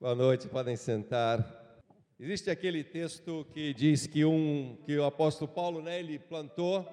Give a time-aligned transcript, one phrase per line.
[0.00, 1.44] Boa noite, podem sentar.
[2.18, 6.88] Existe aquele texto que diz que um que o apóstolo Paulo, né, ele plantou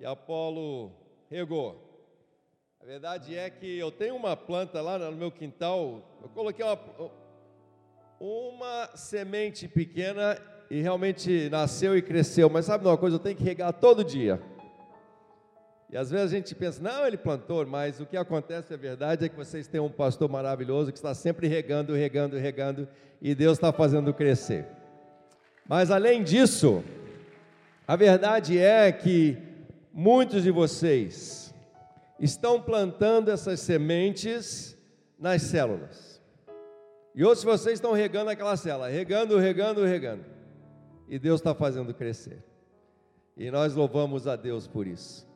[0.00, 0.90] e Apolo
[1.30, 2.10] regou.
[2.80, 6.78] A verdade é que eu tenho uma planta lá no meu quintal, eu coloquei uma,
[8.18, 10.40] uma semente pequena
[10.70, 14.40] e realmente nasceu e cresceu, mas sabe uma coisa, eu tenho que regar todo dia.
[15.90, 19.24] E às vezes a gente pensa, não, ele plantou, mas o que acontece, a verdade,
[19.24, 22.86] é que vocês têm um pastor maravilhoso que está sempre regando, regando, regando,
[23.22, 24.66] e Deus está fazendo crescer.
[25.66, 26.84] Mas além disso,
[27.86, 29.38] a verdade é que
[29.92, 31.54] muitos de vocês
[32.20, 34.76] estão plantando essas sementes
[35.18, 36.20] nas células.
[37.14, 40.24] E outros de vocês estão regando aquela célula, regando, regando, regando.
[41.08, 42.44] E Deus está fazendo crescer.
[43.36, 45.27] E nós louvamos a Deus por isso.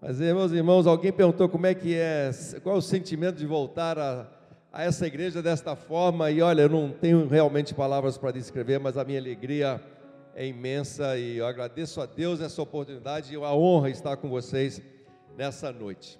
[0.00, 2.30] Mas, meus irmãos, alguém perguntou como é que é,
[2.62, 4.26] qual é o sentimento de voltar a,
[4.72, 8.96] a essa igreja desta forma, e olha, eu não tenho realmente palavras para descrever, mas
[8.96, 9.78] a minha alegria
[10.34, 14.80] é imensa e eu agradeço a Deus essa oportunidade e a honra estar com vocês
[15.36, 16.18] nessa noite.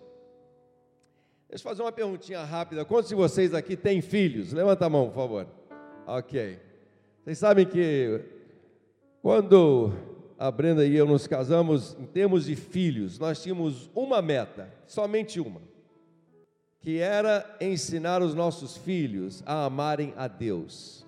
[1.49, 2.85] Deixa eu fazer uma perguntinha rápida.
[2.85, 4.53] Quantos de vocês aqui têm filhos?
[4.53, 5.47] Levanta a mão, por favor.
[6.07, 6.59] Ok.
[7.25, 8.21] Vocês sabem que
[9.23, 9.93] quando
[10.41, 15.39] a Brenda e eu nos casamos, em termos de filhos, nós tínhamos uma meta, somente
[15.39, 15.61] uma,
[16.81, 21.07] que era ensinar os nossos filhos a amarem a Deus.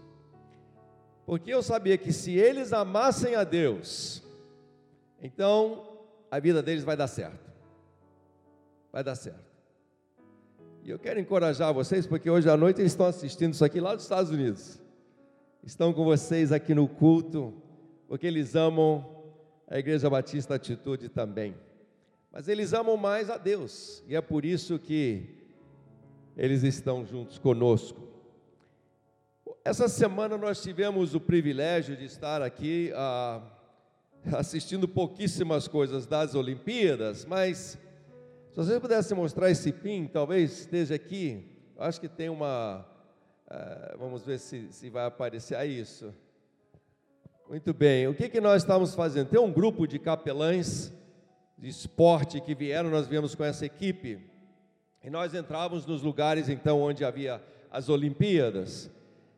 [1.24, 4.22] Porque eu sabia que se eles amassem a Deus,
[5.18, 5.88] então
[6.30, 7.50] a vida deles vai dar certo.
[8.92, 9.50] Vai dar certo.
[10.84, 13.94] E eu quero encorajar vocês, porque hoje à noite eles estão assistindo isso aqui lá
[13.94, 14.78] dos Estados Unidos.
[15.64, 17.54] Estão com vocês aqui no culto,
[18.06, 19.11] porque eles amam
[19.72, 21.54] a Igreja Batista Atitude também.
[22.30, 25.30] Mas eles amam mais a Deus, e é por isso que
[26.36, 28.06] eles estão juntos conosco.
[29.64, 33.40] Essa semana nós tivemos o privilégio de estar aqui ah,
[34.36, 37.78] assistindo pouquíssimas coisas das Olimpíadas, mas
[38.50, 41.48] se vocês pudessem mostrar esse pin, talvez esteja aqui.
[41.78, 42.86] acho que tem uma.
[43.48, 45.56] Ah, vamos ver se, se vai aparecer.
[45.56, 46.14] Ah, isso.
[47.52, 49.28] Muito bem, o que, que nós estamos fazendo?
[49.28, 50.90] Tem um grupo de capelães
[51.58, 54.18] de esporte que vieram, nós viemos com essa equipe,
[55.04, 58.90] e nós entrávamos nos lugares então onde havia as Olimpíadas,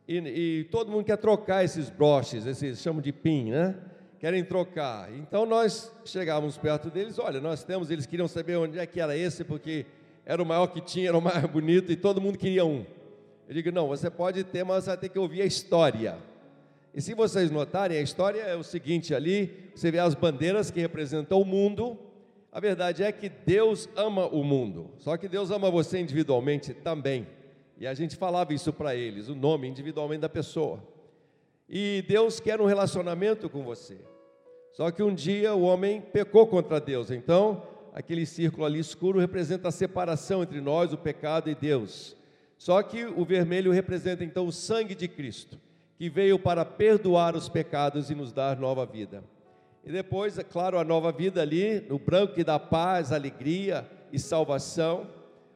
[0.07, 3.75] e, e todo mundo quer trocar esses broches, esses chamam de pin, né?
[4.17, 5.11] Querem trocar.
[5.11, 9.17] Então nós chegávamos perto deles, olha, nós temos, eles queriam saber onde é que era
[9.17, 9.85] esse, porque
[10.25, 12.85] era o maior que tinha, era o mais bonito, e todo mundo queria um.
[13.45, 16.17] Eu digo, não, você pode ter, mas você vai ter que ouvir a história.
[16.95, 20.79] E se vocês notarem, a história é o seguinte: ali você vê as bandeiras que
[20.79, 21.99] representam o mundo.
[22.53, 27.27] A verdade é que Deus ama o mundo, só que Deus ama você individualmente também.
[27.77, 30.81] E a gente falava isso para eles, o nome individualmente da pessoa.
[31.67, 33.97] E Deus quer um relacionamento com você.
[34.71, 37.61] Só que um dia o homem pecou contra Deus, então
[37.93, 42.15] aquele círculo ali escuro representa a separação entre nós, o pecado e Deus.
[42.57, 45.59] Só que o vermelho representa então o sangue de Cristo
[45.97, 49.23] que veio para perdoar os pecados e nos dar nova vida.
[49.83, 54.19] E depois, é claro, a nova vida ali, no branco que dá paz, alegria e
[54.19, 55.07] salvação.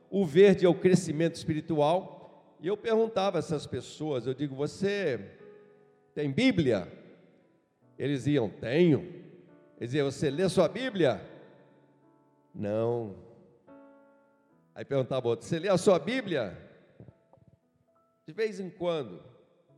[0.09, 2.55] O verde é o crescimento espiritual.
[2.61, 5.19] E eu perguntava a essas pessoas, eu digo, você
[6.13, 6.91] tem Bíblia?
[7.97, 8.99] Eles iam, tenho.
[9.77, 11.21] Eles diziam, você lê sua Bíblia?
[12.53, 13.15] Não.
[14.75, 16.57] Aí perguntava outro, você lê a sua Bíblia?
[18.27, 19.28] De vez em quando.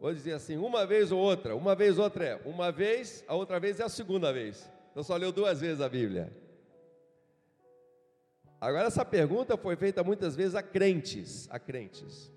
[0.02, 1.56] Vou dizer assim, uma vez ou outra.
[1.56, 4.68] Uma vez ou outra é uma vez, a outra vez é a segunda vez.
[4.90, 6.36] Então só leu duas vezes a Bíblia.
[8.60, 12.34] Agora essa pergunta foi feita muitas vezes a crentes, a crentes.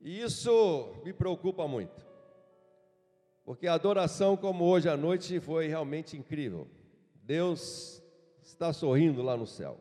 [0.00, 2.06] E isso me preocupa muito.
[3.44, 6.68] Porque a adoração como hoje à noite foi realmente incrível.
[7.24, 8.00] Deus
[8.44, 9.80] está sorrindo lá no céu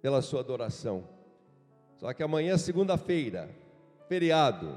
[0.00, 1.06] pela sua adoração.
[1.98, 3.67] Só que amanhã é segunda-feira
[4.08, 4.76] feriado.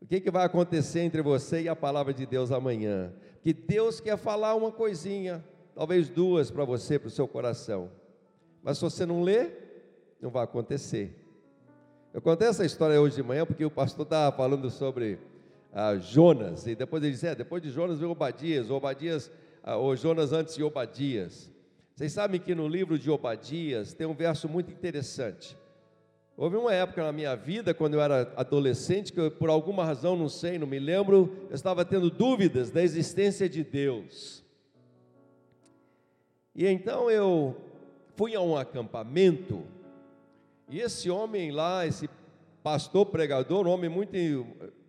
[0.00, 3.12] O que, que vai acontecer entre você e a palavra de Deus amanhã?
[3.42, 5.44] Que Deus quer falar uma coisinha,
[5.74, 7.90] talvez duas para você, para o seu coração.
[8.62, 11.16] Mas se você não ler, não vai acontecer.
[12.12, 15.18] Eu contei essa história hoje de manhã porque o pastor estava falando sobre
[15.72, 19.30] ah, Jonas, e depois ele disse: é, depois de Jonas veio Obadias, Obadias,
[19.62, 21.50] ah, ou Jonas antes de Obadias.
[21.94, 25.56] Vocês sabem que no livro de Obadias tem um verso muito interessante.
[26.40, 30.16] Houve uma época na minha vida, quando eu era adolescente, que eu, por alguma razão,
[30.16, 34.42] não sei, não me lembro, eu estava tendo dúvidas da existência de Deus.
[36.54, 37.54] E então eu
[38.16, 39.62] fui a um acampamento,
[40.66, 42.08] E esse homem lá, esse
[42.62, 44.16] pastor pregador, um homem muito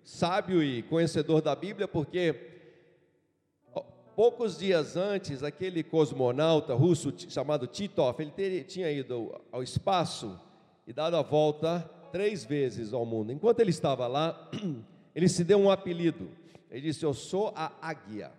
[0.05, 2.33] sábio e conhecedor da Bíblia, porque
[4.15, 10.39] poucos dias antes, aquele cosmonauta russo chamado Titov, ele tinha ido ao espaço
[10.85, 11.79] e dado a volta
[12.11, 13.31] três vezes ao mundo.
[13.31, 14.49] Enquanto ele estava lá,
[15.15, 16.29] ele se deu um apelido.
[16.69, 18.31] Ele disse: Eu sou a águia.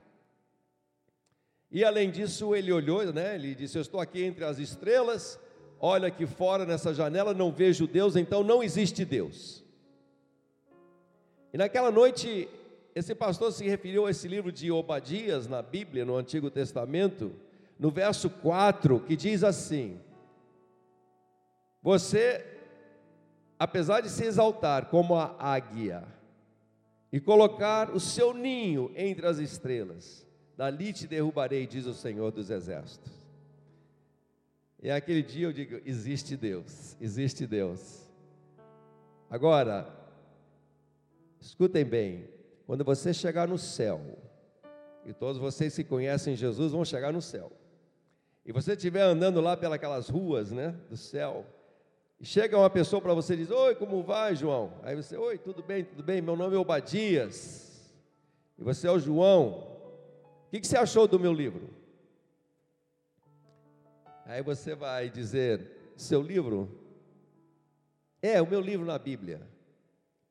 [1.70, 3.34] E além disso, ele olhou, né?
[3.34, 5.38] Ele disse: Eu estou aqui entre as estrelas.
[5.80, 9.64] Olha aqui fora nessa janela, não vejo Deus, então não existe Deus.
[11.52, 12.48] E naquela noite,
[12.94, 17.32] esse pastor se referiu a esse livro de Obadias na Bíblia, no Antigo Testamento,
[17.78, 19.98] no verso 4, que diz assim:
[21.82, 22.44] Você,
[23.58, 26.04] apesar de se exaltar como a águia
[27.12, 30.26] e colocar o seu ninho entre as estrelas,
[30.56, 33.12] dali te derrubarei, diz o Senhor dos Exércitos.
[34.80, 38.02] E aquele dia eu digo: existe Deus, existe Deus.
[39.28, 40.02] Agora,
[41.42, 42.28] Escutem bem,
[42.64, 44.00] quando você chegar no céu,
[45.04, 47.50] e todos vocês que conhecem Jesus vão chegar no céu,
[48.46, 51.44] e você estiver andando lá pelas ruas né, do céu,
[52.22, 54.72] chega uma pessoa para você e diz: Oi, como vai, João?
[54.82, 57.92] Aí você, Oi, tudo bem, tudo bem, meu nome é Obadias,
[58.58, 59.72] e você é o João.
[60.46, 61.70] O que, que você achou do meu livro?
[64.24, 66.80] Aí você vai dizer: Seu livro?
[68.22, 69.40] É, o meu livro na Bíblia.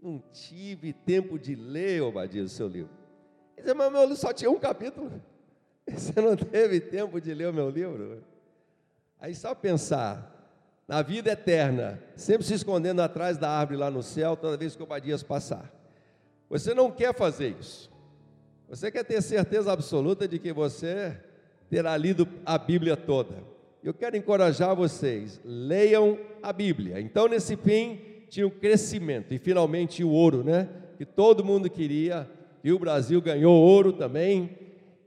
[0.01, 2.89] Não tive tempo de ler, Obadias, o seu livro.
[3.55, 5.21] Ele disse, mas meu livro só tinha um capítulo.
[5.85, 8.23] Você não teve tempo de ler o meu livro?
[9.19, 10.40] Aí só pensar
[10.91, 14.81] na vida eterna, sempre se escondendo atrás da árvore lá no céu, toda vez que
[14.81, 15.71] o Obadias passar.
[16.49, 17.89] Você não quer fazer isso.
[18.67, 21.17] Você quer ter certeza absoluta de que você
[21.69, 23.35] terá lido a Bíblia toda.
[23.81, 26.99] Eu quero encorajar vocês, leiam a Bíblia.
[26.99, 27.97] Então, nesse fim,
[28.27, 30.67] tinha o crescimento e finalmente o ouro, né?
[30.97, 32.29] Que todo mundo queria,
[32.61, 34.57] e o Brasil ganhou ouro também.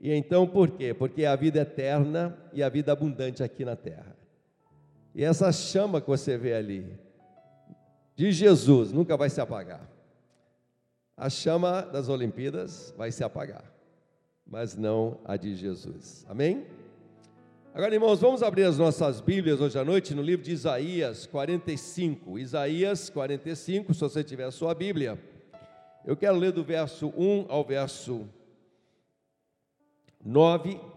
[0.01, 0.95] E então por quê?
[0.95, 4.14] Porque é a vida eterna e a vida abundante aqui na terra.
[5.15, 6.85] E essa chama que você vê ali,
[8.17, 9.89] de Jesus, nunca vai se apagar.
[11.15, 13.63] A chama das Olimpíadas vai se apagar,
[14.45, 16.25] mas não a de Jesus.
[16.27, 16.67] Amém?
[17.73, 22.37] Agora, irmãos, vamos abrir as nossas Bíblias hoje à noite no livro de Isaías 45.
[22.37, 25.17] Isaías 45, se você tiver a sua Bíblia.
[26.05, 28.27] Eu quero ler do verso 1 ao verso
[30.23, 30.94] 9.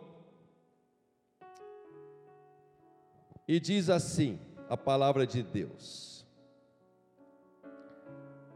[3.49, 6.27] E diz assim a palavra de Deus: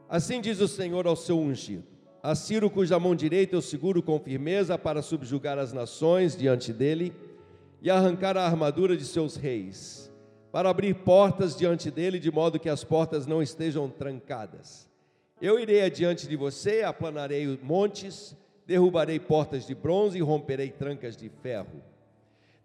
[0.07, 1.87] Assim diz o Senhor ao seu ungido,
[2.23, 7.15] a Ciro, cuja mão direita eu seguro com firmeza para subjugar as nações diante dele
[7.81, 10.13] e arrancar a armadura de seus reis,
[10.53, 14.87] para abrir portas diante dele, de modo que as portas não estejam trancadas.
[15.41, 18.37] Eu irei adiante de você, aplanarei montes,
[18.67, 21.83] derrubarei portas de bronze e romperei trancas de ferro.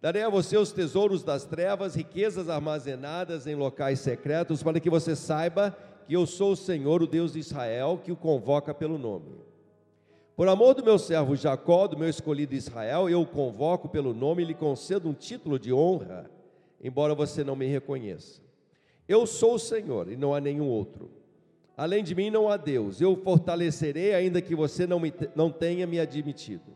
[0.01, 5.15] Darei a você os tesouros das trevas, riquezas armazenadas em locais secretos, para que você
[5.15, 5.75] saiba
[6.07, 9.47] que eu sou o Senhor, o Deus de Israel, que o convoca pelo nome.
[10.35, 14.44] Por amor do meu servo Jacó, do meu escolhido Israel, eu o convoco pelo nome
[14.44, 16.29] e lhe concedo um título de honra,
[16.79, 18.39] embora você não me reconheça.
[19.07, 21.09] Eu sou o Senhor e não há nenhum outro.
[21.75, 23.01] Além de mim não há Deus.
[23.01, 26.71] Eu fortalecerei, ainda que você não, me, não tenha me admitido.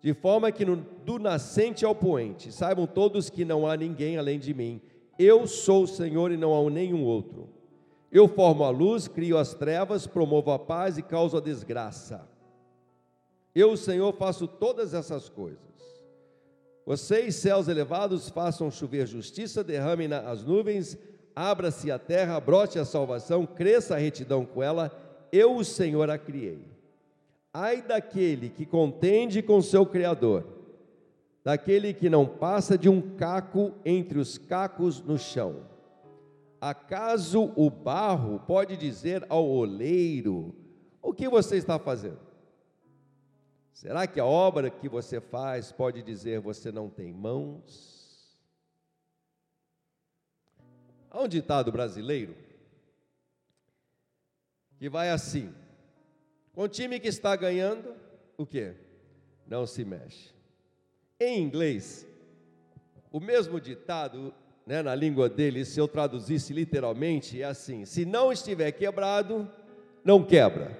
[0.00, 4.38] De forma que no, do nascente ao poente, saibam todos que não há ninguém além
[4.38, 4.80] de mim.
[5.18, 7.48] Eu sou o Senhor e não há nenhum outro.
[8.10, 12.26] Eu formo a luz, crio as trevas, promovo a paz e causo a desgraça.
[13.54, 15.58] Eu, Senhor, faço todas essas coisas.
[16.86, 20.96] Vocês, céus elevados, façam chover justiça, derramem as nuvens,
[21.36, 24.90] abra-se a terra, brote a salvação, cresça a retidão com ela.
[25.30, 26.77] Eu, o Senhor, a criei.
[27.52, 30.46] Ai daquele que contende com seu Criador,
[31.42, 35.66] daquele que não passa de um caco entre os cacos no chão.
[36.60, 40.54] Acaso o barro pode dizer ao oleiro:
[41.00, 42.28] O que você está fazendo?
[43.72, 47.96] Será que a obra que você faz pode dizer você não tem mãos?
[51.10, 52.36] Há um ditado brasileiro
[54.78, 55.54] que vai assim:
[56.64, 57.94] o time que está ganhando,
[58.36, 58.74] o que?
[59.46, 60.34] Não se mexe.
[61.20, 62.04] Em inglês,
[63.12, 64.34] o mesmo ditado,
[64.66, 69.48] né, na língua dele, se eu traduzisse literalmente, é assim: se não estiver quebrado,
[70.04, 70.76] não quebra,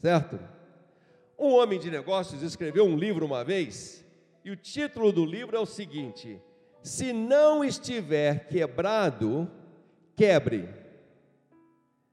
[0.00, 0.36] certo?
[1.38, 4.04] Um homem de negócios escreveu um livro uma vez,
[4.44, 6.42] e o título do livro é o seguinte:
[6.82, 9.48] Se não estiver quebrado,
[10.16, 10.68] quebre.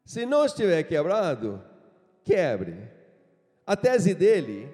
[0.05, 1.63] Se não estiver quebrado,
[2.23, 2.90] quebre.
[3.65, 4.69] A tese dele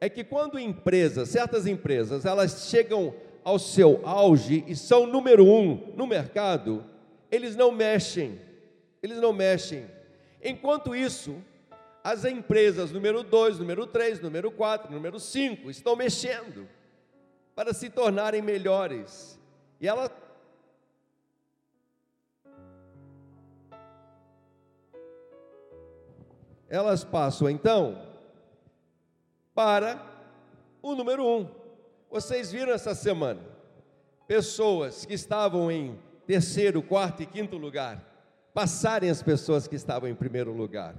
[0.00, 5.92] é que quando empresas, certas empresas, elas chegam ao seu auge e são número um
[5.94, 6.84] no mercado,
[7.30, 8.40] eles não mexem,
[9.02, 9.86] eles não mexem.
[10.42, 11.36] Enquanto isso,
[12.02, 16.68] as empresas número 2, número 3, número 4, número 5 estão mexendo
[17.54, 19.38] para se tornarem melhores.
[19.80, 20.10] E ela
[26.68, 28.02] elas passam então
[29.54, 30.00] para
[30.82, 31.48] o número um.
[32.10, 33.40] Vocês viram essa semana
[34.26, 38.04] pessoas que estavam em terceiro, quarto e quinto lugar
[38.52, 40.96] passarem as pessoas que estavam em primeiro lugar.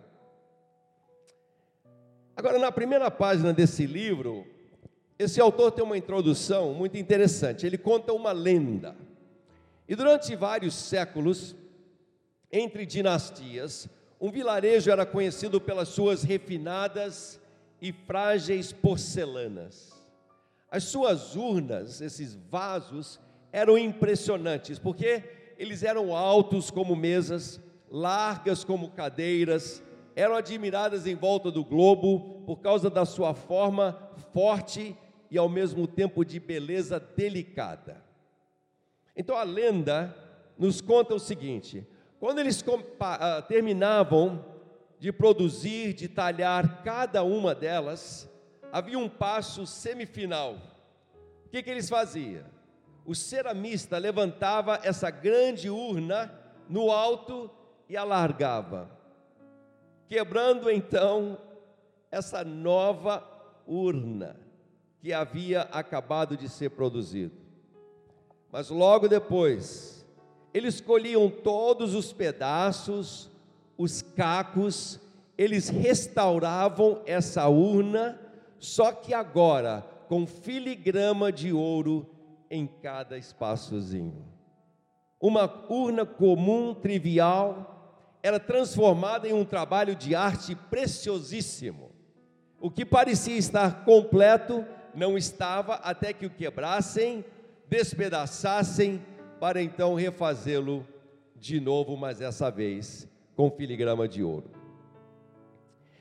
[2.35, 4.45] Agora, na primeira página desse livro,
[5.17, 7.65] esse autor tem uma introdução muito interessante.
[7.65, 8.95] Ele conta uma lenda.
[9.89, 11.55] E durante vários séculos,
[12.51, 17.39] entre dinastias, um vilarejo era conhecido pelas suas refinadas
[17.81, 19.93] e frágeis porcelanas.
[20.69, 23.19] As suas urnas, esses vasos,
[23.51, 25.23] eram impressionantes, porque
[25.57, 29.81] eles eram altos como mesas, largas como cadeiras,
[30.15, 33.93] eram admiradas em volta do globo por causa da sua forma
[34.33, 34.95] forte
[35.29, 38.03] e ao mesmo tempo de beleza delicada.
[39.15, 40.15] Então a lenda
[40.57, 41.87] nos conta o seguinte:
[42.19, 42.63] quando eles
[42.99, 44.43] ah, terminavam
[44.99, 48.29] de produzir, de talhar cada uma delas,
[48.71, 50.55] havia um passo semifinal.
[51.45, 52.43] O que, que eles faziam?
[53.05, 56.33] O ceramista levantava essa grande urna
[56.67, 57.49] no alto
[57.87, 58.89] e alargava,
[60.09, 61.37] quebrando então
[62.11, 63.23] essa nova
[63.65, 64.35] urna
[64.99, 67.35] que havia acabado de ser produzido.
[68.51, 69.96] Mas logo depois,
[70.57, 73.29] eles colhiam todos os pedaços,
[73.77, 74.99] os cacos,
[75.37, 78.19] eles restauravam essa urna,
[78.57, 82.09] só que agora com filigrama de ouro
[82.49, 84.25] em cada espaçozinho.
[85.21, 91.91] Uma urna comum, trivial, era transformada em um trabalho de arte preciosíssimo.
[92.59, 97.23] O que parecia estar completo não estava até que o quebrassem,
[97.69, 98.99] despedaçassem
[99.39, 100.85] para então refazê-lo
[101.35, 104.49] de novo, mas dessa vez com filigrama de ouro.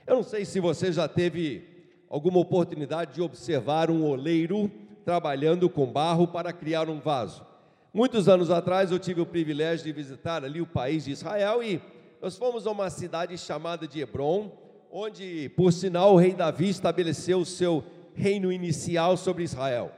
[0.06, 1.64] Eu não sei se você já teve
[2.08, 4.70] alguma oportunidade de observar um oleiro
[5.04, 7.44] trabalhando com barro para criar um vaso.
[7.92, 11.80] Muitos anos atrás eu tive o privilégio de visitar ali o país de Israel e
[12.20, 14.50] nós fomos a uma cidade chamada de Hebron,
[14.90, 19.92] onde, por sinal, o rei Davi estabeleceu o seu reino inicial sobre Israel.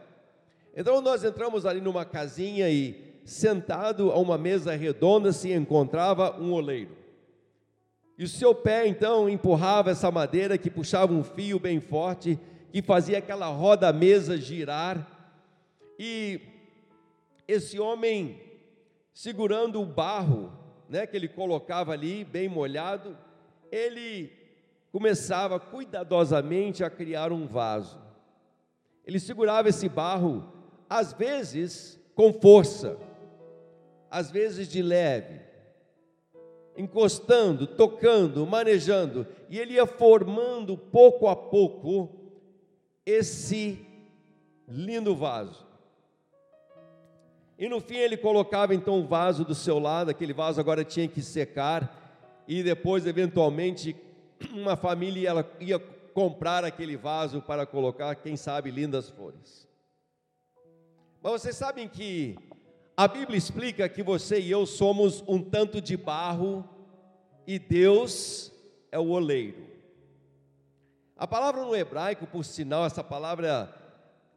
[0.77, 6.51] Então nós entramos ali numa casinha e sentado a uma mesa redonda se encontrava um
[6.51, 6.97] oleiro.
[8.17, 12.39] E o seu pé então empurrava essa madeira que puxava um fio bem forte,
[12.73, 15.07] que fazia aquela roda-mesa girar.
[15.99, 16.41] E
[17.47, 18.41] esse homem
[19.13, 20.51] segurando o barro,
[20.89, 23.15] né, que ele colocava ali bem molhado,
[23.71, 24.33] ele
[24.91, 28.01] começava cuidadosamente a criar um vaso.
[29.05, 30.51] Ele segurava esse barro,
[30.89, 32.97] às vezes com força,
[34.11, 35.41] às vezes de leve,
[36.77, 42.11] encostando, tocando, manejando, e ele ia formando pouco a pouco
[43.05, 43.85] esse
[44.67, 45.67] lindo vaso.
[47.59, 51.09] E no fim ele colocava então o vaso do seu lado, aquele vaso agora tinha
[51.09, 51.99] que secar,
[52.47, 53.95] e depois, eventualmente,
[54.55, 59.69] uma família ela ia comprar aquele vaso para colocar, quem sabe, lindas flores.
[61.21, 62.37] Mas vocês sabem que
[62.99, 66.69] a Bíblia explica que você e eu somos um tanto de barro
[67.47, 68.53] e Deus
[68.91, 69.69] é o oleiro.
[71.17, 73.73] A palavra no hebraico, por sinal, essa palavra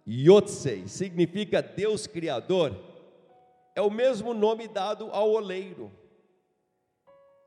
[0.08, 2.80] Yotsei, significa Deus Criador,
[3.74, 5.92] é o mesmo nome dado ao oleiro.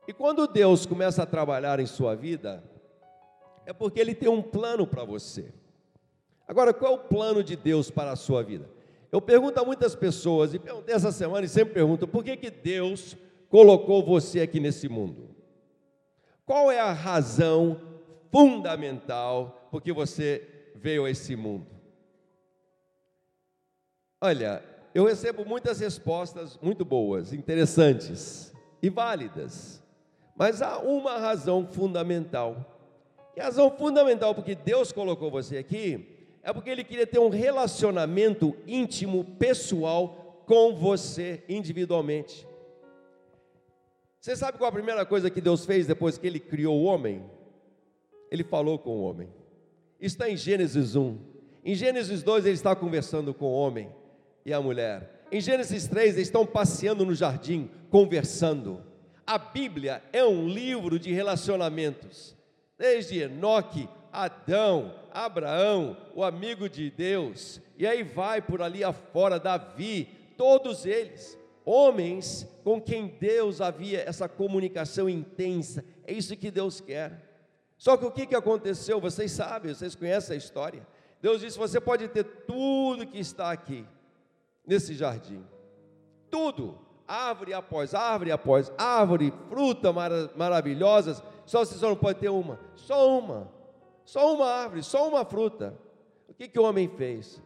[0.05, 2.61] E quando Deus começa a trabalhar em sua vida,
[3.65, 5.53] é porque Ele tem um plano para você.
[6.45, 8.75] Agora, qual é o plano de Deus para a sua vida?
[9.15, 12.51] Eu pergunto a muitas pessoas, e perguntei essa semana e sempre pergunto, por que, que
[12.51, 13.15] Deus
[13.47, 15.33] colocou você aqui nesse mundo?
[16.45, 17.79] Qual é a razão
[18.29, 20.45] fundamental por que você
[20.75, 21.65] veio a esse mundo?
[24.19, 24.61] Olha,
[24.93, 29.81] eu recebo muitas respostas muito boas, interessantes e válidas,
[30.35, 32.65] mas há uma razão fundamental.
[33.33, 36.14] E a razão fundamental porque Deus colocou você aqui
[36.45, 42.47] é porque ele queria ter um relacionamento íntimo, pessoal com você individualmente.
[44.21, 47.25] Você sabe qual a primeira coisa que Deus fez depois que ele criou o homem?
[48.29, 49.27] Ele falou com o homem.
[49.99, 51.17] Está em Gênesis 1.
[51.63, 53.89] Em Gênesis 2 ele está conversando com o homem
[54.45, 55.25] e a mulher.
[55.31, 58.83] Em Gênesis 3 eles estão passeando no jardim, conversando.
[59.25, 62.35] A Bíblia é um livro de relacionamentos.
[62.77, 70.09] Desde Enoque, Adão, Abraão, o amigo de Deus, e aí vai por ali afora Davi,
[70.37, 75.85] todos eles, homens com quem Deus havia essa comunicação intensa.
[76.05, 77.23] É isso que Deus quer.
[77.77, 78.99] Só que o que, que aconteceu?
[78.99, 80.85] Vocês sabem, vocês conhecem a história.
[81.21, 83.85] Deus disse: você pode ter tudo que está aqui,
[84.67, 85.43] nesse jardim.
[86.29, 92.29] Tudo, árvore após árvore após árvore, fruta mar maravilhosas, só você só não pode ter
[92.29, 93.49] uma, só uma,
[94.05, 95.77] só uma árvore, só uma fruta.
[96.29, 97.41] O que, que o homem fez?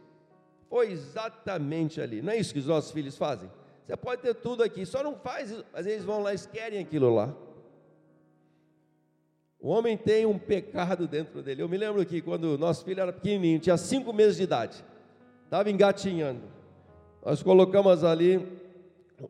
[0.70, 2.22] Foi exatamente ali.
[2.22, 3.50] Não é isso que os nossos filhos fazem?
[3.86, 7.16] Você pode ter tudo aqui, só não faz, mas eles vão lá e querem aquilo
[7.16, 7.34] lá.
[9.60, 11.63] O homem tem um pecado dentro dele.
[11.63, 14.84] Eu me lembro que quando nosso filho era pequenininho, tinha cinco meses de idade,
[15.46, 16.42] estava engatinhando.
[17.25, 18.48] Nós colocamos ali,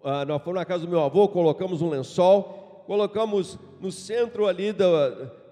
[0.03, 4.71] ah, nós fomos na casa do meu avô, colocamos um lençol, colocamos no centro ali
[4.71, 4.85] do,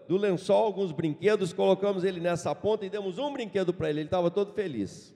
[0.07, 4.07] do lençol alguns brinquedos, colocamos ele nessa ponta e demos um brinquedo para ele, ele
[4.07, 5.13] estava todo feliz.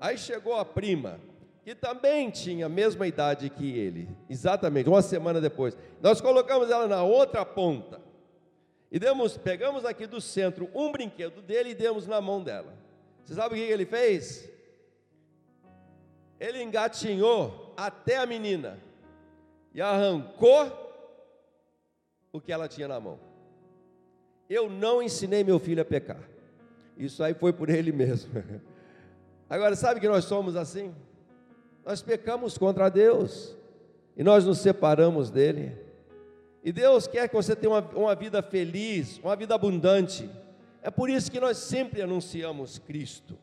[0.00, 1.20] Aí chegou a prima,
[1.64, 5.76] que também tinha a mesma idade que ele, exatamente, uma semana depois.
[6.00, 8.00] Nós colocamos ela na outra ponta.
[8.90, 12.74] E demos, pegamos aqui do centro um brinquedo dele e demos na mão dela.
[13.24, 14.48] Você sabe o que ele fez?
[16.40, 18.78] Ele engatinhou até a menina
[19.74, 20.86] e arrancou
[22.32, 23.27] o que ela tinha na mão.
[24.48, 26.22] Eu não ensinei meu filho a pecar.
[26.96, 28.32] Isso aí foi por ele mesmo.
[29.48, 30.94] Agora, sabe que nós somos assim?
[31.84, 33.56] Nós pecamos contra Deus
[34.16, 35.76] e nós nos separamos dele.
[36.64, 40.28] E Deus quer que você tenha uma, uma vida feliz, uma vida abundante.
[40.82, 43.38] É por isso que nós sempre anunciamos Cristo,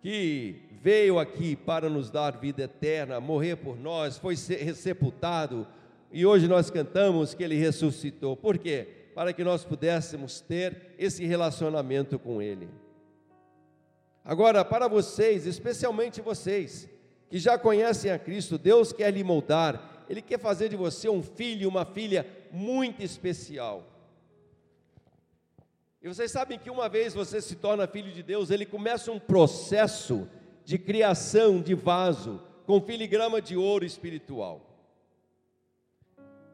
[0.00, 5.66] que veio aqui para nos dar vida eterna, morrer por nós, foi sepultado,
[6.12, 8.36] e hoje nós cantamos que ele ressuscitou.
[8.36, 9.03] Por quê?
[9.14, 12.68] Para que nós pudéssemos ter esse relacionamento com ele.
[14.24, 16.88] Agora, para vocês, especialmente vocês
[17.28, 21.22] que já conhecem a Cristo, Deus quer lhe moldar ele quer fazer de você um
[21.22, 23.90] filho, uma filha muito especial.
[26.02, 29.18] E vocês sabem que uma vez você se torna filho de Deus, ele começa um
[29.18, 30.28] processo
[30.64, 34.73] de criação de vaso com filigrama de ouro espiritual.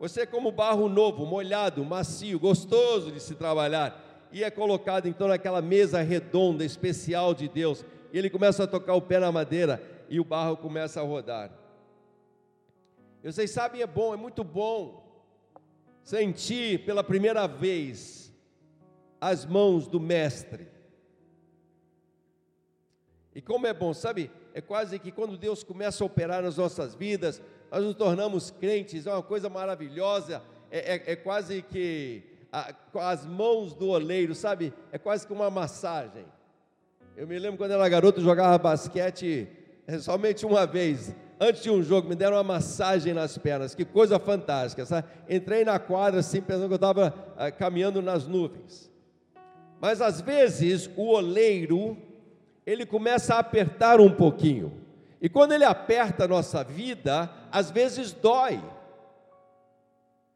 [0.01, 5.29] Você, é como barro novo, molhado, macio, gostoso de se trabalhar, e é colocado então
[5.29, 9.83] naquela mesa redonda especial de Deus, e ele começa a tocar o pé na madeira
[10.09, 11.53] e o barro começa a rodar.
[13.23, 15.07] E vocês sabem, é bom, é muito bom
[16.03, 18.33] sentir pela primeira vez
[19.21, 20.67] as mãos do Mestre.
[23.35, 24.31] E como é bom, sabe?
[24.55, 29.07] É quase que quando Deus começa a operar nas nossas vidas, nós nos tornamos crentes,
[29.07, 34.73] é uma coisa maravilhosa, é, é, é quase que a, as mãos do oleiro, sabe?
[34.91, 36.25] É quase que uma massagem.
[37.17, 39.49] Eu me lembro quando era garoto, jogava basquete
[39.87, 43.85] é, somente uma vez antes de um jogo, me deram uma massagem nas pernas, que
[43.85, 44.85] coisa fantástica.
[44.85, 45.09] Sabe?
[45.29, 48.91] Entrei na quadra assim, pensando que eu estava ah, caminhando nas nuvens.
[49.81, 51.97] Mas às vezes o oleiro,
[52.67, 54.80] ele começa a apertar um pouquinho.
[55.21, 58.63] E quando ele aperta a nossa vida, às vezes dói.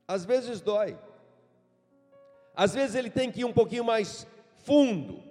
[0.07, 0.99] Às vezes dói.
[2.55, 4.27] Às vezes ele tem que ir um pouquinho mais
[4.65, 5.23] fundo.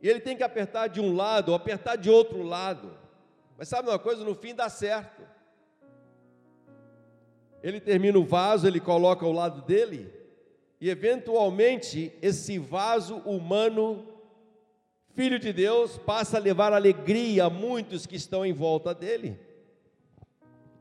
[0.00, 2.96] E ele tem que apertar de um lado, ou apertar de outro lado.
[3.58, 4.24] Mas sabe uma coisa?
[4.24, 5.22] No fim dá certo.
[7.62, 10.12] Ele termina o vaso, ele coloca ao lado dele,
[10.80, 14.04] e eventualmente esse vaso humano,
[15.14, 19.38] filho de Deus, passa a levar alegria a muitos que estão em volta dele.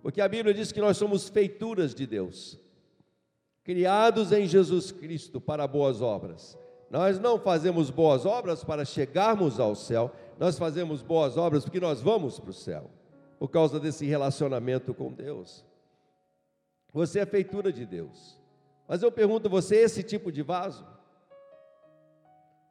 [0.01, 2.59] Porque a Bíblia diz que nós somos feituras de Deus,
[3.63, 6.57] criados em Jesus Cristo para boas obras.
[6.89, 12.01] Nós não fazemos boas obras para chegarmos ao céu, nós fazemos boas obras porque nós
[12.01, 12.89] vamos para o céu,
[13.39, 15.63] por causa desse relacionamento com Deus.
[16.91, 18.37] Você é feitura de Deus.
[18.87, 20.85] Mas eu pergunto, você é esse tipo de vaso?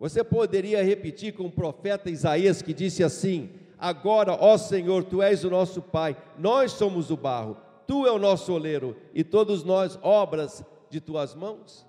[0.01, 5.45] Você poderia repetir com o profeta Isaías que disse assim: Agora, ó Senhor, tu és
[5.45, 9.99] o nosso Pai, nós somos o barro, tu é o nosso oleiro e todos nós
[10.03, 11.87] obras de tuas mãos?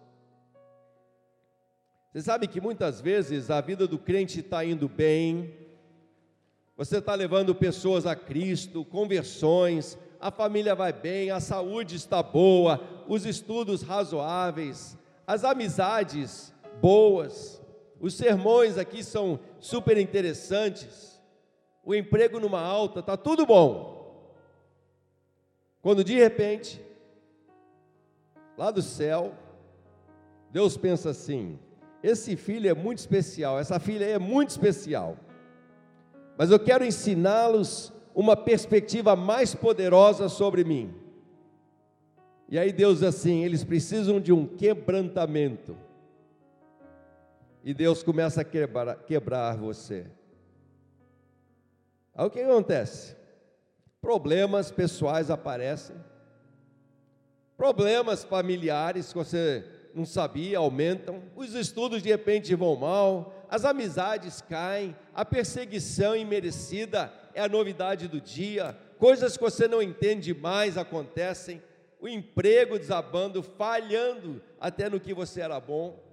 [2.11, 5.53] Você sabe que muitas vezes a vida do crente está indo bem,
[6.75, 12.81] você está levando pessoas a Cristo, conversões, a família vai bem, a saúde está boa,
[13.07, 17.60] os estudos razoáveis, as amizades boas,
[18.01, 21.21] os sermões aqui são super interessantes,
[21.83, 24.35] o emprego numa alta, está tudo bom.
[25.83, 26.81] Quando de repente,
[28.57, 29.33] lá do céu,
[30.51, 31.59] Deus pensa assim:
[32.01, 35.15] esse filho é muito especial, essa filha é muito especial,
[36.37, 40.91] mas eu quero ensiná-los uma perspectiva mais poderosa sobre mim.
[42.49, 45.77] E aí Deus assim: eles precisam de um quebrantamento.
[47.63, 50.07] E Deus começa a quebrar, quebrar você.
[52.15, 53.15] Aí o que acontece?
[54.01, 55.95] Problemas pessoais aparecem,
[57.55, 64.41] problemas familiares que você não sabia aumentam, os estudos de repente vão mal, as amizades
[64.41, 70.77] caem, a perseguição imerecida é a novidade do dia, coisas que você não entende mais
[70.77, 71.61] acontecem,
[71.99, 76.10] o emprego desabando, falhando até no que você era bom.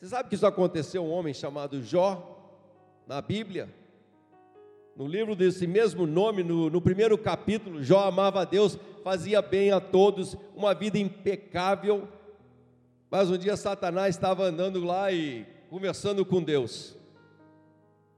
[0.00, 2.56] Você sabe que isso aconteceu um homem chamado Jó,
[3.06, 3.68] na Bíblia?
[4.96, 9.72] No livro desse mesmo nome, no, no primeiro capítulo, Jó amava a Deus, fazia bem
[9.72, 12.08] a todos, uma vida impecável.
[13.10, 16.96] Mas um dia Satanás estava andando lá e conversando com Deus.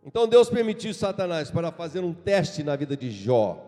[0.05, 3.61] Então Deus permitiu Satanás para fazer um teste na vida de Jó.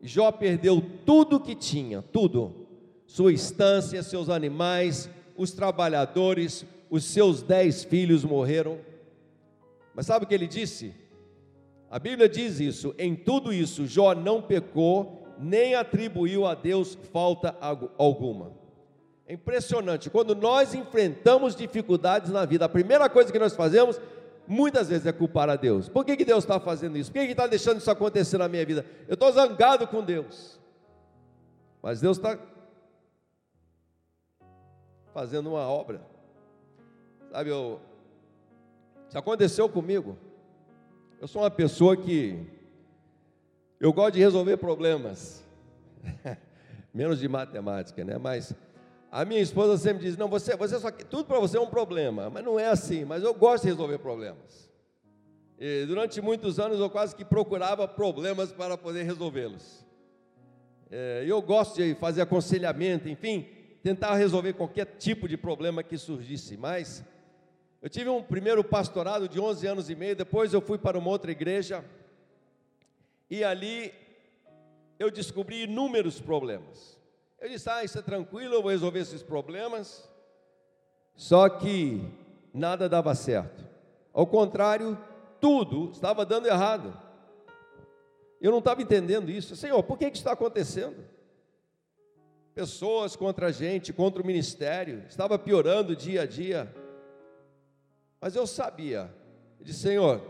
[0.00, 2.66] Jó perdeu tudo que tinha, tudo.
[3.06, 8.78] Sua estância, seus animais, os trabalhadores, os seus dez filhos morreram.
[9.94, 10.94] Mas sabe o que ele disse?
[11.90, 17.56] A Bíblia diz isso: em tudo isso, Jó não pecou, nem atribuiu a Deus falta
[17.96, 18.52] alguma.
[19.26, 24.00] É impressionante, quando nós enfrentamos dificuldades na vida, a primeira coisa que nós fazemos
[24.46, 25.88] muitas vezes é culpar a Deus.
[25.88, 27.12] Por que, que Deus está fazendo isso?
[27.12, 28.86] Por que, que está deixando isso acontecer na minha vida?
[29.06, 30.58] Eu estou zangado com Deus.
[31.82, 32.38] Mas Deus está
[35.12, 36.00] fazendo uma obra.
[37.30, 37.80] Sabe, eu,
[39.08, 40.16] isso aconteceu comigo.
[41.20, 42.46] Eu sou uma pessoa que
[43.80, 45.44] eu gosto de resolver problemas.
[46.92, 48.18] Menos de matemática, né?
[48.18, 48.54] Mas
[49.10, 52.30] a minha esposa sempre diz: não, você, você só tudo para você é um problema,
[52.30, 53.04] mas não é assim.
[53.04, 54.70] Mas eu gosto de resolver problemas.
[55.58, 59.84] E durante muitos anos eu quase que procurava problemas para poder resolvê-los.
[60.90, 63.46] É, eu gosto de fazer aconselhamento, enfim,
[63.82, 66.56] tentar resolver qualquer tipo de problema que surgisse.
[66.56, 67.04] Mas
[67.80, 71.10] eu tive um primeiro pastorado de 11 anos e meio, depois eu fui para uma
[71.10, 71.84] outra igreja
[73.30, 73.92] e ali
[74.98, 76.98] eu descobri inúmeros problemas.
[77.40, 80.08] Eu disse: Ah, isso é tranquilo, eu vou resolver esses problemas.
[81.14, 82.02] Só que
[82.52, 83.64] nada dava certo.
[84.12, 84.98] Ao contrário,
[85.40, 86.96] tudo estava dando errado.
[88.40, 89.54] Eu não estava entendendo isso.
[89.56, 91.04] Senhor, por que, que isso está acontecendo?
[92.54, 96.74] Pessoas contra a gente, contra o ministério, estava piorando dia a dia.
[98.20, 99.10] Mas eu sabia,
[99.60, 100.20] eu disse, Senhor,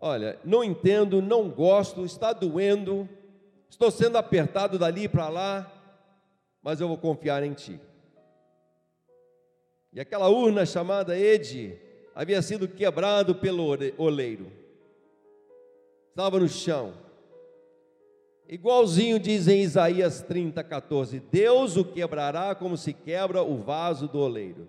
[0.00, 3.08] olha, não entendo, não gosto, está doendo,
[3.70, 5.72] estou sendo apertado dali para lá,
[6.62, 7.80] mas eu vou confiar em Ti.
[9.92, 11.78] E aquela urna chamada Ede
[12.14, 13.64] havia sido quebrado pelo
[13.96, 14.50] oleiro.
[16.10, 16.94] Estava no chão.
[18.48, 24.18] Igualzinho diz em Isaías 30, 14: Deus o quebrará como se quebra o vaso do
[24.18, 24.68] oleiro,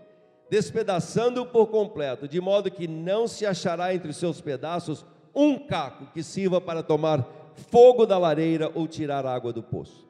[0.50, 6.08] despedaçando-o por completo, de modo que não se achará entre os seus pedaços um caco
[6.14, 10.08] que sirva para tomar fogo da lareira ou tirar água do poço.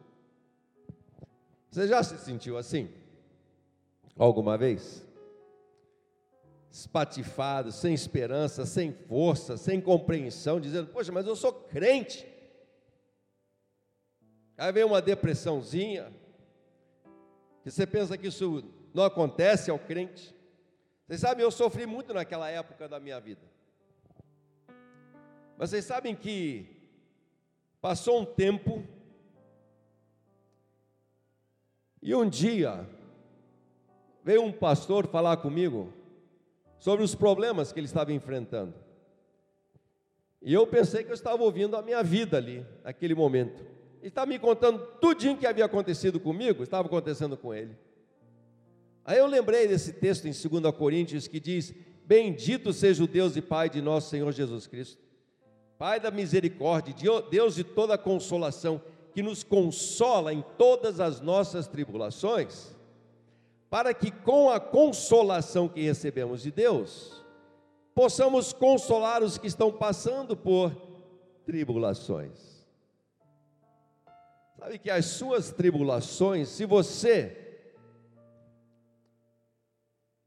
[1.72, 2.90] Você já se sentiu assim?
[4.18, 5.06] Alguma vez?
[6.72, 12.26] Espatifado, sem esperança, sem força, sem compreensão, dizendo: Poxa, mas eu sou crente.
[14.58, 16.14] Aí vem uma depressãozinha,
[17.64, 18.64] que você pensa que isso
[18.96, 20.34] não acontece ao crente.
[21.06, 23.42] Vocês sabem, eu sofri muito naquela época da minha vida.
[25.58, 26.68] Mas vocês sabem que
[27.80, 28.84] passou um tempo
[32.06, 32.88] E um dia,
[34.24, 35.92] veio um pastor falar comigo
[36.78, 38.76] sobre os problemas que ele estava enfrentando.
[40.40, 43.60] E eu pensei que eu estava ouvindo a minha vida ali, naquele momento.
[44.02, 47.76] Ele estava me contando tudinho que havia acontecido comigo, estava acontecendo com ele.
[49.06, 51.74] Aí eu lembrei desse texto em 2 Coríntios que diz:
[52.06, 55.02] Bendito seja o Deus e Pai de nosso Senhor Jesus Cristo,
[55.78, 56.96] Pai da misericórdia,
[57.30, 58.82] Deus de toda consolação,
[59.14, 62.76] que nos consola em todas as nossas tribulações,
[63.70, 67.24] para que com a consolação que recebemos de Deus,
[67.94, 70.76] possamos consolar os que estão passando por
[71.46, 72.66] tribulações.
[74.58, 77.45] Sabe que as suas tribulações, se você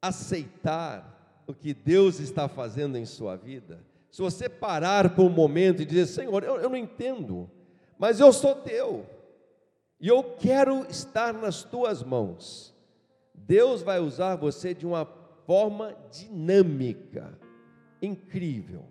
[0.01, 3.81] aceitar o que Deus está fazendo em sua vida,
[4.11, 7.51] se você parar por um momento e dizer: Senhor, eu, eu não entendo,
[7.99, 9.07] mas eu sou teu,
[10.01, 12.75] e eu quero estar nas tuas mãos,
[13.35, 15.07] Deus vai usar você de uma
[15.47, 17.39] forma dinâmica,
[18.01, 18.85] incrível.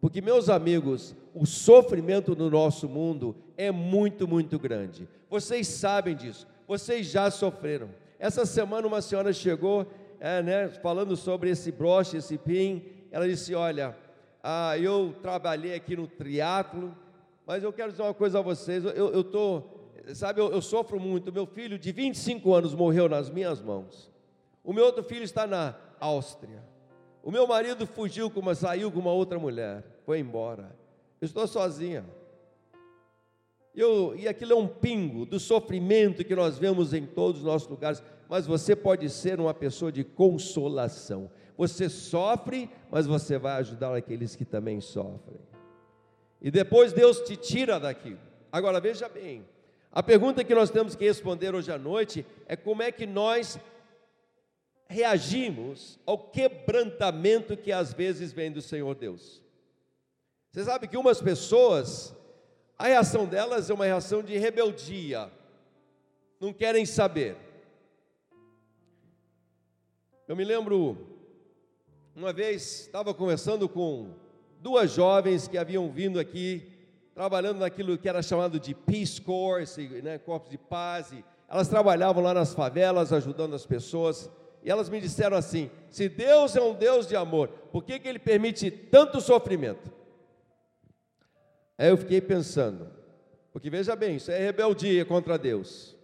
[0.00, 5.08] Porque, meus amigos, o sofrimento no nosso mundo é muito, muito grande.
[5.28, 7.90] Vocês sabem disso, vocês já sofreram.
[8.18, 9.86] Essa semana uma senhora chegou,
[10.20, 12.84] é, né, falando sobre esse broche, esse pin.
[13.10, 13.96] Ela disse: Olha,
[14.42, 16.96] ah, eu trabalhei aqui no triatlo,
[17.46, 18.84] mas eu quero dizer uma coisa a vocês.
[18.84, 21.32] Eu estou, sabe, eu, eu sofro muito.
[21.32, 24.10] Meu filho de 25 anos morreu nas minhas mãos.
[24.62, 26.62] O meu outro filho está na Áustria.
[27.22, 30.76] O meu marido fugiu com uma, saiu com uma outra mulher, foi embora.
[31.20, 32.04] Eu estou sozinha.
[33.78, 37.68] Eu, e aquilo é um pingo do sofrimento que nós vemos em todos os nossos
[37.68, 41.30] lugares, mas você pode ser uma pessoa de consolação.
[41.56, 45.38] Você sofre, mas você vai ajudar aqueles que também sofrem.
[46.42, 48.18] E depois Deus te tira daquilo.
[48.50, 49.46] Agora veja bem,
[49.92, 53.60] a pergunta que nós temos que responder hoje à noite é como é que nós
[54.88, 59.40] reagimos ao quebrantamento que às vezes vem do Senhor Deus.
[60.50, 62.12] Você sabe que umas pessoas,
[62.78, 65.30] a reação delas é uma reação de rebeldia,
[66.40, 67.36] não querem saber.
[70.28, 70.96] Eu me lembro,
[72.14, 74.14] uma vez estava conversando com
[74.60, 76.70] duas jovens que haviam vindo aqui,
[77.14, 81.12] trabalhando naquilo que era chamado de Peace Corps, né, Corpos de Paz,
[81.48, 84.30] elas trabalhavam lá nas favelas, ajudando as pessoas
[84.62, 88.08] e elas me disseram assim: se Deus é um Deus de amor, por que, que
[88.08, 89.97] Ele permite tanto sofrimento?
[91.78, 92.90] Aí eu fiquei pensando,
[93.52, 95.96] porque veja bem, isso é rebeldia contra Deus.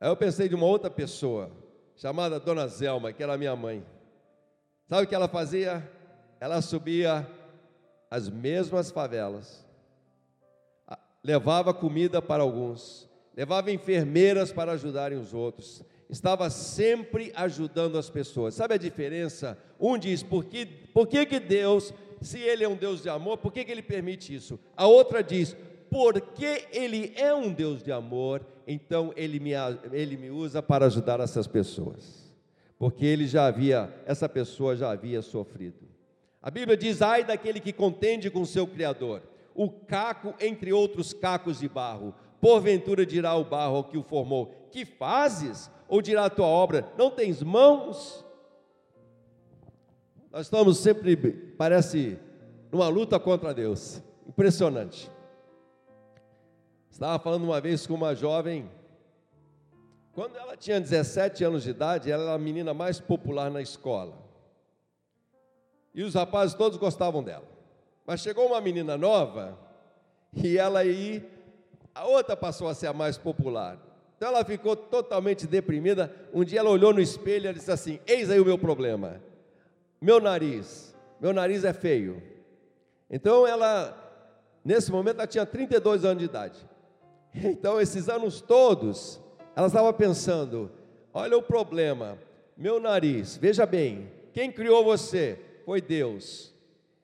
[0.00, 1.50] Aí eu pensei de uma outra pessoa,
[1.96, 3.84] chamada Dona Zelma, que era minha mãe.
[4.88, 5.90] Sabe o que ela fazia?
[6.38, 7.28] Ela subia
[8.10, 9.66] as mesmas favelas,
[11.22, 18.54] levava comida para alguns, levava enfermeiras para ajudarem os outros, estava sempre ajudando as pessoas.
[18.54, 19.58] Sabe a diferença?
[19.80, 21.92] Um diz, por que, por que, que Deus,
[22.24, 24.58] se Ele é um Deus de amor, por que, que Ele permite isso?
[24.76, 25.56] A outra diz,
[25.90, 29.52] porque Ele é um Deus de amor, então Ele me,
[29.92, 32.32] ele me usa para ajudar essas pessoas.
[32.78, 35.88] Porque Ele já havia, essa pessoa já havia sofrido.
[36.42, 39.22] A Bíblia diz, ai daquele que contende com seu Criador,
[39.54, 44.68] o caco entre outros cacos de barro, porventura dirá o barro ao que o formou,
[44.70, 45.70] que fazes?
[45.88, 48.24] ou dirá a tua obra: Não tens mãos?
[50.30, 52.18] Nós estamos sempre, parece,
[52.70, 54.02] numa luta contra Deus.
[54.26, 55.10] Impressionante.
[56.90, 58.70] Estava falando uma vez com uma jovem.
[60.12, 64.16] Quando ela tinha 17 anos de idade, ela era a menina mais popular na escola.
[65.92, 67.46] E os rapazes todos gostavam dela.
[68.06, 69.58] Mas chegou uma menina nova
[70.32, 71.28] e ela aí,
[71.94, 73.78] a outra passou a ser a mais popular.
[74.16, 76.14] Então ela ficou totalmente deprimida.
[76.32, 79.20] Um dia ela olhou no espelho e disse assim: Eis aí o meu problema.
[80.00, 80.93] Meu nariz.
[81.20, 82.22] Meu nariz é feio.
[83.10, 83.96] Então ela,
[84.64, 86.58] nesse momento, ela tinha 32 anos de idade.
[87.34, 89.20] Então, esses anos todos,
[89.56, 90.70] ela estava pensando:
[91.12, 92.16] olha o problema,
[92.56, 95.38] meu nariz, veja bem, quem criou você?
[95.64, 96.54] Foi Deus.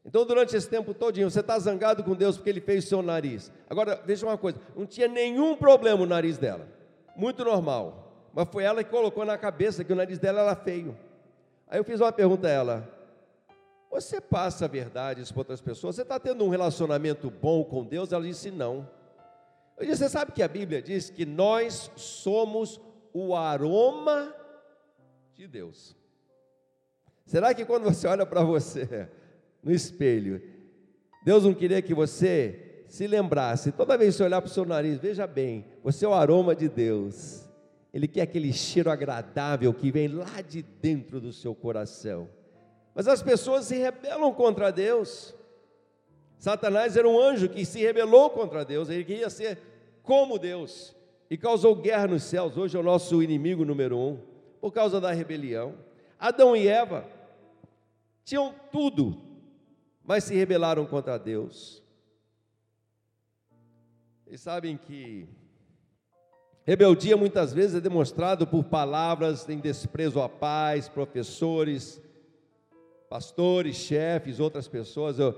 [0.05, 3.03] Então, durante esse tempo todinho, você está zangado com Deus porque Ele fez o seu
[3.03, 3.51] nariz.
[3.69, 6.81] Agora, veja uma coisa: não tinha nenhum problema o nariz dela
[7.21, 8.31] muito normal.
[8.33, 10.97] Mas foi ela que colocou na cabeça que o nariz dela era feio.
[11.69, 12.89] Aí eu fiz uma pergunta a ela:
[13.91, 15.97] Você passa verdades para outras pessoas?
[15.97, 18.13] Você está tendo um relacionamento bom com Deus?
[18.13, 18.89] Ela disse: Não.
[19.77, 22.81] Eu disse: Você sabe que a Bíblia diz que nós somos
[23.13, 24.33] o aroma
[25.35, 25.97] de Deus.
[27.27, 29.09] Será que quando você olha para você
[29.63, 30.41] no espelho,
[31.25, 34.65] Deus não queria que você se lembrasse, toda vez que você olhar para o seu
[34.65, 37.49] nariz, veja bem, você é o aroma de Deus.
[37.93, 42.29] Ele quer aquele cheiro agradável que vem lá de dentro do seu coração.
[43.01, 45.35] Mas as pessoas se rebelam contra Deus.
[46.39, 49.59] Satanás era um anjo que se rebelou contra Deus, ele queria ser
[50.03, 50.95] como Deus
[51.31, 52.59] e causou guerra nos céus.
[52.59, 54.19] Hoje é o nosso inimigo número um,
[54.61, 55.77] por causa da rebelião.
[56.19, 57.07] Adão e Eva
[58.23, 59.17] tinham tudo,
[60.05, 61.83] mas se rebelaram contra Deus.
[64.27, 65.27] Vocês sabem que
[66.67, 71.99] rebeldia muitas vezes é demonstrado por palavras em desprezo à paz, professores,
[73.11, 75.19] pastores, chefes, outras pessoas.
[75.19, 75.37] Eu,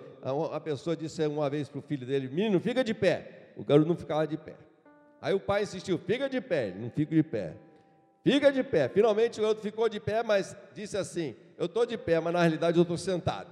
[0.52, 3.52] a pessoa disse uma vez para o filho dele: Menino, fica de pé.
[3.56, 4.54] o garoto não ficava de pé.
[5.20, 7.56] Aí o pai insistiu: fica de pé, ele não fica de pé.
[8.22, 8.88] Fica de pé.
[8.88, 12.40] Finalmente o outro ficou de pé, mas disse assim: Eu estou de pé, mas na
[12.40, 13.50] realidade eu estou sentado.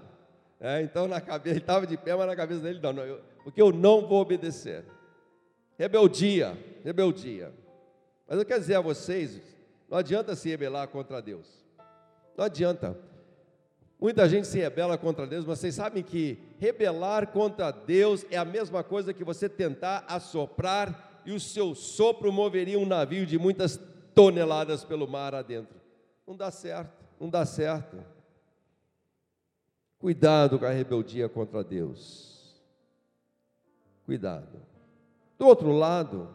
[0.61, 3.20] É, então na cabeça, ele estava de pé, mas na cabeça dele não, não eu,
[3.42, 4.85] porque eu não vou obedecer.
[5.78, 7.50] Rebeldia, rebeldia.
[8.28, 9.40] Mas eu quero dizer a vocês:
[9.88, 11.48] não adianta se rebelar contra Deus.
[12.37, 13.09] Não adianta.
[14.00, 18.44] Muita gente se rebela contra Deus, mas vocês sabem que rebelar contra Deus é a
[18.46, 23.78] mesma coisa que você tentar assoprar e o seu sopro moveria um navio de muitas
[24.14, 25.78] toneladas pelo mar adentro.
[26.26, 27.98] Não dá certo, não dá certo.
[29.98, 32.58] Cuidado com a rebeldia contra Deus.
[34.06, 34.62] Cuidado.
[35.38, 36.34] Do outro lado,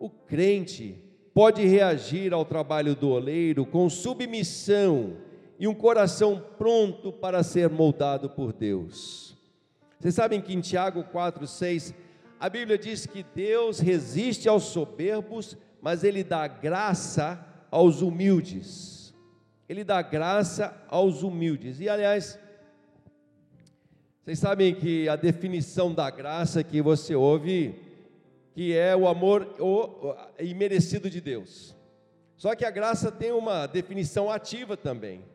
[0.00, 1.00] o crente
[1.32, 5.16] pode reagir ao trabalho do oleiro com submissão
[5.62, 9.38] e um coração pronto para ser moldado por Deus.
[9.96, 11.94] Vocês sabem que em Tiago 4,6
[12.40, 19.14] a Bíblia diz que Deus resiste aos soberbos, mas Ele dá graça aos humildes.
[19.68, 21.78] Ele dá graça aos humildes.
[21.78, 22.36] E aliás,
[24.24, 27.76] vocês sabem que a definição da graça que você ouve,
[28.52, 29.54] que é o amor
[30.40, 31.72] imerecido de Deus.
[32.36, 35.30] Só que a graça tem uma definição ativa também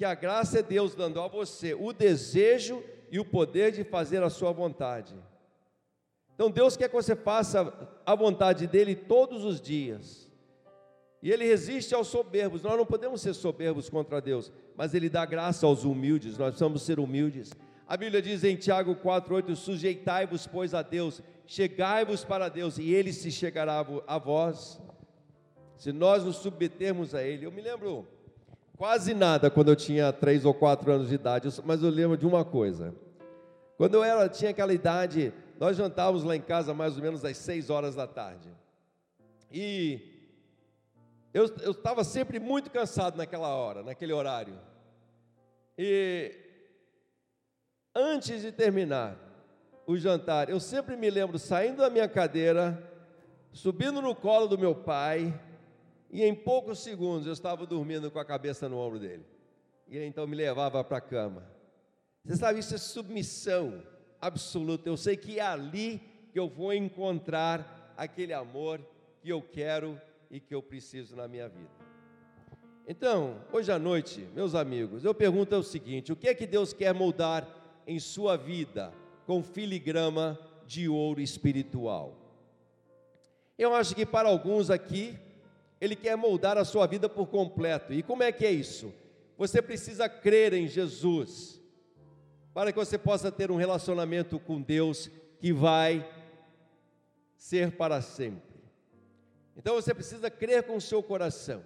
[0.00, 4.22] que a graça é Deus dando a você o desejo e o poder de fazer
[4.22, 5.14] a sua vontade.
[6.34, 7.70] Então Deus quer que você faça
[8.06, 10.26] a vontade dele todos os dias.
[11.22, 12.62] E ele resiste aos soberbos.
[12.62, 16.38] Nós não podemos ser soberbos contra Deus, mas ele dá graça aos humildes.
[16.38, 17.52] Nós precisamos ser humildes.
[17.86, 23.12] A Bíblia diz em Tiago 4:8: Sujeitai-vos, pois, a Deus, chegai-vos para Deus, e ele
[23.12, 24.80] se chegará a vós.
[25.76, 27.44] Se nós nos submetermos a ele.
[27.44, 28.08] Eu me lembro
[28.80, 32.26] quase nada quando eu tinha três ou quatro anos de idade, mas eu lembro de
[32.26, 32.94] uma coisa.
[33.76, 37.36] Quando eu era, tinha aquela idade, nós jantávamos lá em casa mais ou menos às
[37.36, 38.48] seis horas da tarde.
[39.52, 40.00] E
[41.34, 44.58] eu estava sempre muito cansado naquela hora, naquele horário.
[45.76, 46.34] E
[47.94, 49.18] antes de terminar
[49.86, 52.82] o jantar, eu sempre me lembro saindo da minha cadeira,
[53.52, 55.38] subindo no colo do meu pai,
[56.10, 59.24] e em poucos segundos eu estava dormindo com a cabeça no ombro dele.
[59.88, 61.44] E ele então me levava para a cama.
[62.24, 63.82] Você sabe, isso é submissão
[64.20, 64.88] absoluta.
[64.88, 66.00] Eu sei que é ali
[66.32, 68.80] que eu vou encontrar aquele amor
[69.20, 71.70] que eu quero e que eu preciso na minha vida.
[72.86, 76.72] Então, hoje à noite, meus amigos, eu pergunto o seguinte: o que é que Deus
[76.72, 77.46] quer moldar
[77.86, 78.92] em sua vida
[79.26, 82.16] com filigrama de ouro espiritual?
[83.56, 85.18] Eu acho que para alguns aqui,
[85.80, 87.92] ele quer moldar a sua vida por completo.
[87.92, 88.92] E como é que é isso?
[89.38, 91.60] Você precisa crer em Jesus
[92.52, 96.08] para que você possa ter um relacionamento com Deus que vai
[97.36, 98.60] ser para sempre.
[99.56, 101.64] Então você precisa crer com o seu coração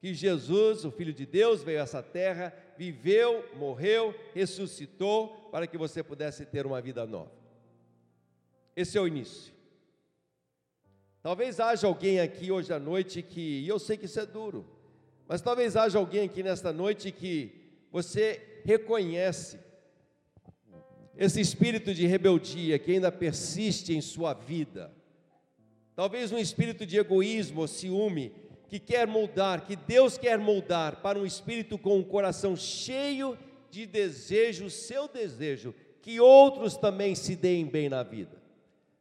[0.00, 5.78] que Jesus, o Filho de Deus, veio a essa terra, viveu, morreu, ressuscitou para que
[5.78, 7.32] você pudesse ter uma vida nova.
[8.74, 9.55] Esse é o início.
[11.26, 14.64] Talvez haja alguém aqui hoje à noite que, e eu sei que isso é duro,
[15.26, 17.50] mas talvez haja alguém aqui nesta noite que
[17.90, 19.58] você reconhece
[21.16, 24.94] esse espírito de rebeldia que ainda persiste em sua vida.
[25.96, 28.32] Talvez um espírito de egoísmo ciúme
[28.68, 33.36] que quer moldar, que Deus quer moldar para um espírito com um coração cheio
[33.68, 38.40] de desejo, seu desejo, que outros também se deem bem na vida.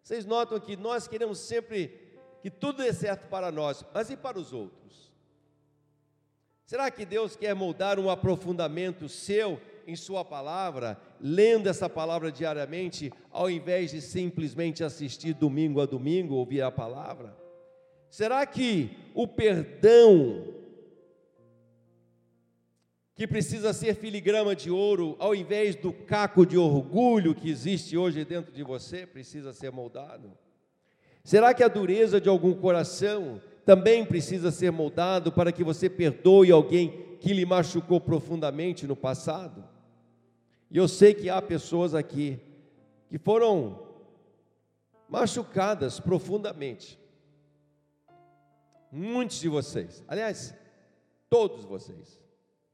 [0.01, 2.04] Vocês notam que nós queremos sempre
[2.45, 5.11] que tudo dê certo para nós, mas e para os outros?
[6.63, 13.11] Será que Deus quer moldar um aprofundamento seu em Sua palavra, lendo essa palavra diariamente,
[13.31, 17.35] ao invés de simplesmente assistir domingo a domingo, ouvir a palavra?
[18.11, 20.45] Será que o perdão
[23.15, 28.23] que precisa ser filigrama de ouro, ao invés do caco de orgulho que existe hoje
[28.23, 30.44] dentro de você, precisa ser moldado?
[31.25, 36.51] Será que a dureza de algum coração também precisa ser moldado para que você perdoe
[36.51, 39.63] alguém que lhe machucou profundamente no passado?
[40.69, 42.39] E eu sei que há pessoas aqui
[43.09, 43.87] que foram
[45.09, 46.99] machucadas profundamente.
[48.91, 50.53] Muitos de vocês, aliás,
[51.27, 52.21] todos vocês,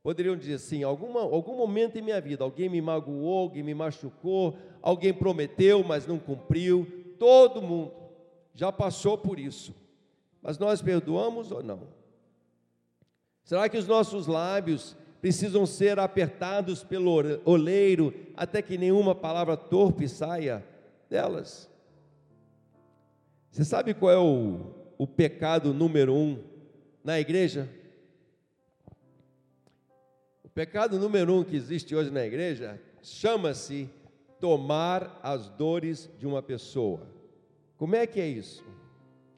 [0.03, 4.57] poderiam dizer assim: alguma, algum momento em minha vida, alguém me magoou, alguém me machucou,
[4.81, 6.85] alguém prometeu, mas não cumpriu.
[7.17, 8.00] Todo mundo
[8.61, 9.73] já passou por isso,
[10.39, 11.87] mas nós perdoamos ou não?
[13.43, 17.11] Será que os nossos lábios precisam ser apertados pelo
[17.43, 20.63] oleiro até que nenhuma palavra torpe saia
[21.09, 21.67] delas?
[23.49, 24.59] Você sabe qual é o,
[24.95, 26.43] o pecado número um
[27.03, 27.67] na igreja?
[30.43, 33.89] O pecado número um que existe hoje na igreja chama-se
[34.39, 37.20] tomar as dores de uma pessoa.
[37.81, 38.63] Como é que é isso?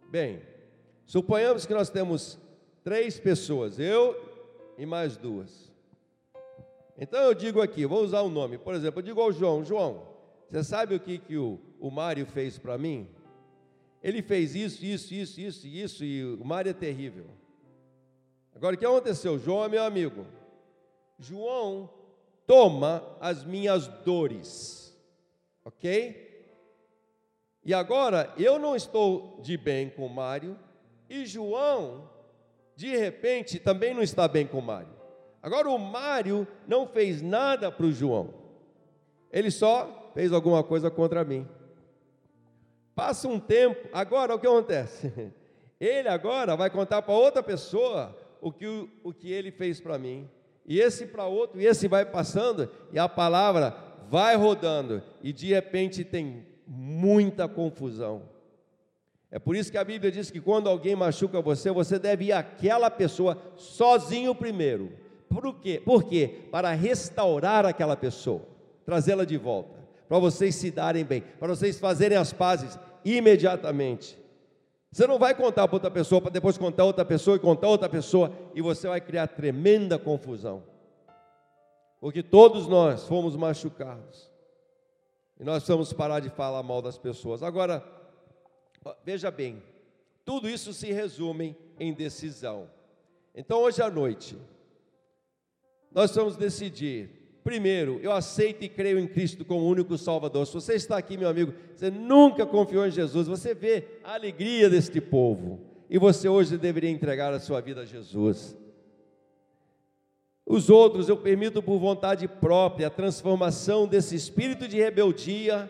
[0.10, 0.42] Bem,
[1.06, 2.38] suponhamos que nós temos
[2.84, 4.22] três pessoas, eu
[4.78, 5.72] e mais duas.
[6.98, 10.06] Então eu digo aqui, vou usar um nome, por exemplo, eu digo ao João: João,
[10.50, 13.08] você sabe o que, que o, o Mário fez para mim?
[14.02, 17.28] Ele fez isso, isso, isso, isso, isso, e o Mário é terrível.
[18.54, 19.40] Agora o que aconteceu?
[19.40, 20.26] João é meu amigo.
[21.18, 21.90] João
[22.46, 24.94] toma as minhas dores,
[25.64, 26.23] ok?
[27.66, 30.58] E agora eu não estou de bem com Mário,
[31.10, 32.10] e João,
[32.76, 34.94] de repente, também não está bem com Mário.
[35.42, 38.34] Agora o Mário não fez nada para o João,
[39.32, 41.48] ele só fez alguma coisa contra mim.
[42.96, 45.12] Passa um tempo, agora o que acontece?
[45.80, 48.66] Ele agora vai contar para outra pessoa o que,
[49.04, 50.30] o que ele fez para mim
[50.66, 53.76] e esse para outro, e esse vai passando, e a palavra
[54.10, 58.24] vai rodando, e de repente tem muita confusão.
[59.32, 62.34] É por isso que a Bíblia diz que quando alguém machuca você, você deve ir
[62.34, 64.92] àquela pessoa sozinho primeiro.
[65.28, 65.82] Por quê?
[65.84, 66.42] Por quê?
[66.52, 68.44] Para restaurar aquela pessoa,
[68.86, 74.16] trazê-la de volta, para vocês se darem bem, para vocês fazerem as pazes imediatamente.
[74.92, 77.90] Você não vai contar para outra pessoa, para depois contar outra pessoa e contar outra
[77.90, 80.62] pessoa, e você vai criar tremenda confusão.
[82.00, 84.33] Porque todos nós fomos machucados.
[85.40, 87.44] E nós precisamos parar de falar mal das pessoas.
[87.44, 87.84] Agora,
[89.04, 89.62] veja bem,
[90.24, 92.70] tudo isso se resume em decisão.
[93.36, 94.38] Então, hoje à noite,
[95.92, 100.48] nós vamos decidir Primeiro, eu aceito e creio em Cristo como único Salvador.
[100.48, 104.70] Se você está aqui, meu amigo, você nunca confiou em Jesus, você vê a alegria
[104.70, 105.60] deste povo,
[105.90, 108.56] e você hoje deveria entregar a sua vida a Jesus.
[110.54, 115.68] Os outros, eu permito por vontade própria a transformação desse espírito de rebeldia,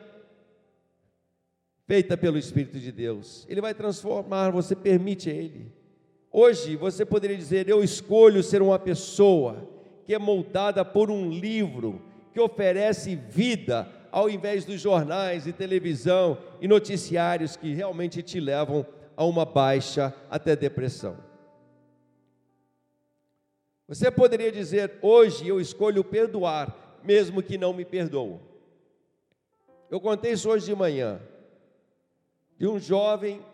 [1.88, 3.46] feita pelo Espírito de Deus.
[3.48, 5.72] Ele vai transformar, você permite a Ele.
[6.30, 9.66] Hoje você poderia dizer: Eu escolho ser uma pessoa
[10.06, 12.02] que é moldada por um livro
[12.34, 18.86] que oferece vida, ao invés dos jornais e televisão e noticiários que realmente te levam
[19.16, 21.16] a uma baixa até depressão.
[23.94, 28.42] Você poderia dizer: hoje eu escolho perdoar, mesmo que não me perdoou.
[29.90, 31.22] Eu contei isso hoje de manhã,
[32.58, 33.46] de um jovem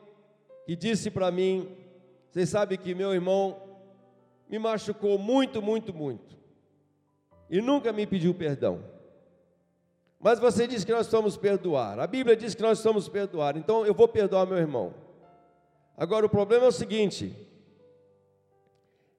[0.65, 1.75] que disse para mim:
[2.29, 3.61] Vocês sabem que meu irmão
[4.47, 6.39] me machucou muito, muito, muito
[7.49, 8.83] e nunca me pediu perdão.
[10.19, 11.99] Mas você diz que nós somos perdoar.
[11.99, 13.57] A Bíblia diz que nós somos perdoar.
[13.57, 14.93] Então eu vou perdoar meu irmão.
[15.97, 17.35] Agora o problema é o seguinte: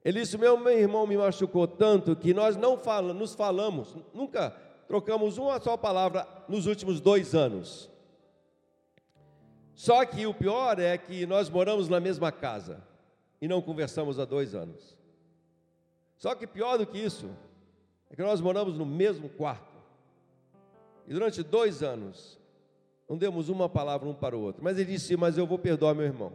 [0.03, 4.51] ele disse: meu, meu irmão me machucou tanto que nós não fala, nos falamos, nunca
[4.87, 7.89] trocamos uma só palavra nos últimos dois anos.
[9.73, 12.83] Só que o pior é que nós moramos na mesma casa
[13.41, 14.97] e não conversamos há dois anos.
[16.17, 17.29] Só que pior do que isso,
[18.09, 19.71] é que nós moramos no mesmo quarto.
[21.07, 22.39] E durante dois anos,
[23.09, 24.63] não demos uma palavra um para o outro.
[24.63, 26.31] Mas ele disse: Mas eu vou perdoar meu irmão.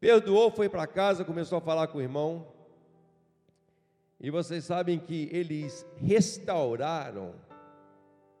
[0.00, 2.46] Perdoou, foi para casa, começou a falar com o irmão.
[4.20, 7.34] E vocês sabem que eles restauraram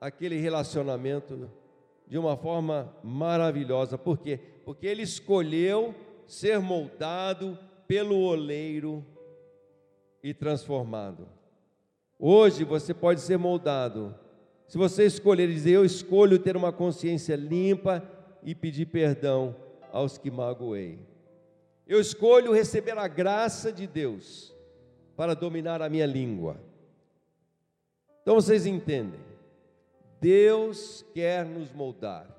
[0.00, 1.48] aquele relacionamento
[2.06, 3.96] de uma forma maravilhosa.
[3.96, 4.40] Por quê?
[4.64, 5.94] Porque ele escolheu
[6.26, 7.56] ser moldado
[7.86, 9.04] pelo oleiro
[10.22, 11.28] e transformado.
[12.18, 14.14] Hoje você pode ser moldado.
[14.66, 18.02] Se você escolher dizer, eu escolho ter uma consciência limpa
[18.42, 19.54] e pedir perdão
[19.92, 20.98] aos que magoei.
[21.86, 24.57] Eu escolho receber a graça de Deus
[25.18, 26.60] para dominar a minha língua.
[28.22, 29.18] Então vocês entendem.
[30.20, 32.30] Deus quer nos moldar.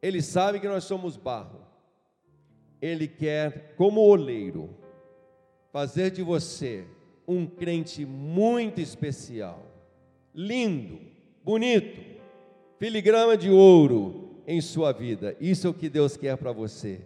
[0.00, 1.66] Ele sabe que nós somos barro.
[2.80, 4.70] Ele quer, como oleiro,
[5.72, 6.84] fazer de você
[7.26, 9.66] um crente muito especial,
[10.32, 11.00] lindo,
[11.42, 12.20] bonito,
[12.78, 15.36] filigrama de ouro em sua vida.
[15.40, 17.00] Isso é o que Deus quer para você.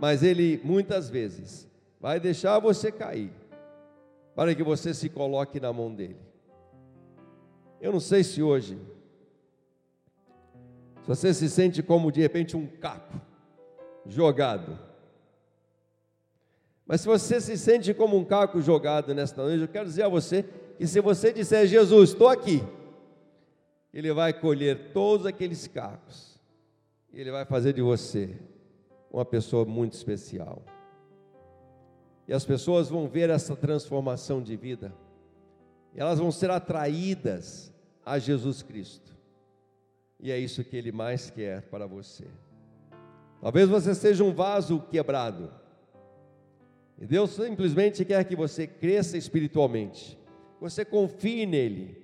[0.00, 3.30] Mas Ele muitas vezes vai deixar você cair,
[4.34, 6.20] para que você se coloque na mão dele.
[7.80, 8.78] Eu não sei se hoje,
[11.02, 13.20] se você se sente como de repente um caco
[14.06, 14.92] jogado
[16.86, 20.08] mas se você se sente como um caco jogado nesta noite, eu quero dizer a
[20.08, 20.44] você
[20.76, 22.62] que se você disser, Jesus, estou aqui,
[23.94, 26.38] Ele vai colher todos aqueles cacos
[27.12, 28.36] e Ele vai fazer de você
[29.10, 30.62] uma pessoa muito especial.
[32.26, 34.92] E as pessoas vão ver essa transformação de vida,
[35.94, 37.72] e elas vão ser atraídas
[38.04, 39.12] a Jesus Cristo,
[40.18, 42.26] e é isso que Ele mais quer para você.
[43.40, 45.52] Talvez você seja um vaso quebrado,
[47.00, 50.16] e Deus simplesmente quer que você cresça espiritualmente,
[50.60, 52.00] você confie nele,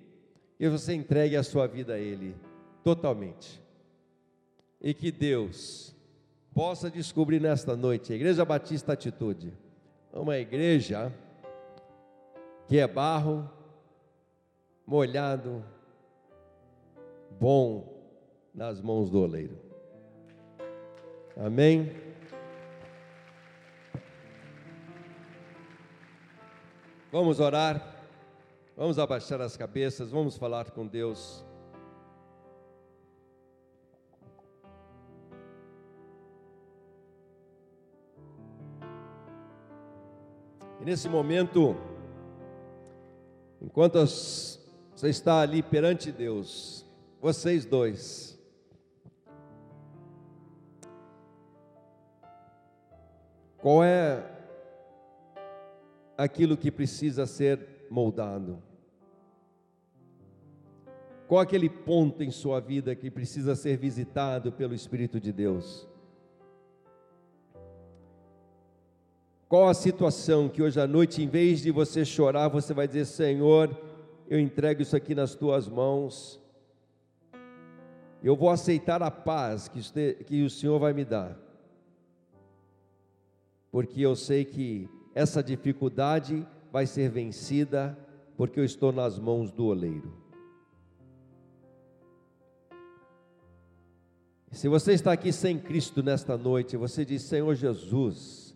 [0.59, 2.35] e você entregue a sua vida a Ele
[2.83, 3.63] totalmente.
[4.81, 5.95] E que Deus
[6.53, 9.53] possa descobrir nesta noite, a Igreja Batista Atitude,
[10.19, 11.13] uma igreja
[12.67, 13.49] que é barro,
[14.87, 15.65] molhado,
[17.41, 17.99] bom
[18.55, 19.59] nas mãos do oleiro.
[21.37, 21.91] Amém?
[27.11, 27.97] Vamos orar.
[28.77, 31.45] Vamos abaixar as cabeças, vamos falar com Deus.
[40.81, 41.77] E nesse momento,
[43.61, 46.87] enquanto você está ali perante Deus,
[47.21, 48.39] vocês dois,
[53.59, 54.25] qual é
[56.17, 58.63] aquilo que precisa ser moldado?
[61.27, 65.87] Qual aquele ponto em sua vida que precisa ser visitado pelo Espírito de Deus?
[69.49, 73.07] Qual a situação que hoje à noite, em vez de você chorar, você vai dizer:
[73.07, 73.75] Senhor,
[74.29, 76.39] eu entrego isso aqui nas tuas mãos,
[78.23, 81.35] eu vou aceitar a paz que, o Senhor vai me dar,
[83.73, 87.97] porque eu sei que essa dificuldade vai ser vencida,
[88.37, 90.13] porque eu estou nas mãos do oleiro.
[94.53, 98.48] Se você está aqui sem Cristo nesta noite, você diz: Senhor Jesus,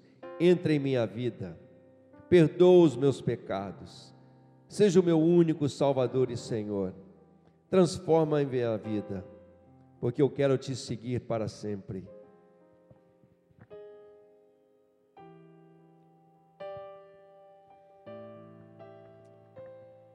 [0.46, 1.56] entre em minha vida,
[2.28, 4.12] perdoa os meus pecados,
[4.68, 6.92] seja o meu único Salvador e Senhor,
[7.70, 9.24] transforma em minha vida,
[10.00, 12.04] porque eu quero te seguir para sempre.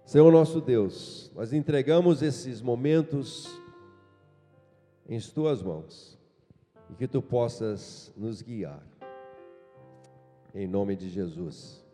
[0.04, 3.46] Senhor nosso Deus, nós entregamos esses momentos
[5.08, 6.18] em tuas mãos
[6.90, 8.97] e que tu possas nos guiar.
[10.60, 11.86] Em nome de Jesus.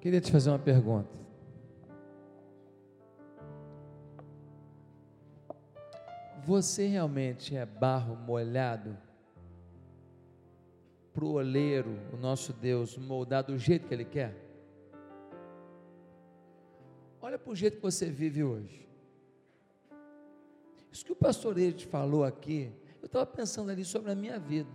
[0.00, 1.14] Queria te fazer uma pergunta.
[6.46, 8.96] Você realmente é barro molhado?
[11.12, 14.34] para o oleiro, o nosso Deus, moldar do jeito que Ele quer?
[17.22, 18.85] Olha para o jeito que você vive hoje.
[20.96, 22.72] Isso que o pastor Edith falou aqui,
[23.02, 24.70] eu estava pensando ali sobre a minha vida.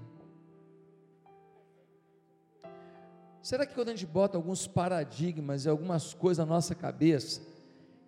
[3.41, 7.41] Será que quando a gente bota alguns paradigmas e algumas coisas na nossa cabeça,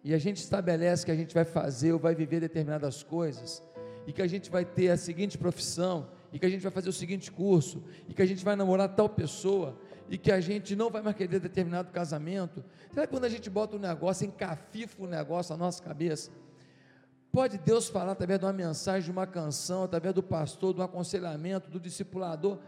[0.03, 3.64] e a gente estabelece que a gente vai fazer ou vai viver determinadas coisas,
[4.05, 6.89] e que a gente vai ter a seguinte profissão, e que a gente vai fazer
[6.89, 9.76] o seguinte curso, e que a gente vai namorar tal pessoa,
[10.07, 12.64] e que a gente não vai mais querer determinado casamento.
[12.91, 16.30] Será que quando a gente bota um negócio, encafifa o um negócio na nossa cabeça?
[17.34, 21.67] Pode Deus falar através de uma mensagem, de uma canção, através do pastor, do aconselhamento,
[21.67, 22.59] do discipulador,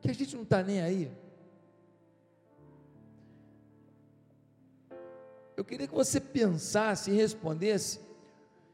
[0.00, 1.12] que a gente não está nem aí.
[5.54, 8.00] Eu queria que você pensasse e respondesse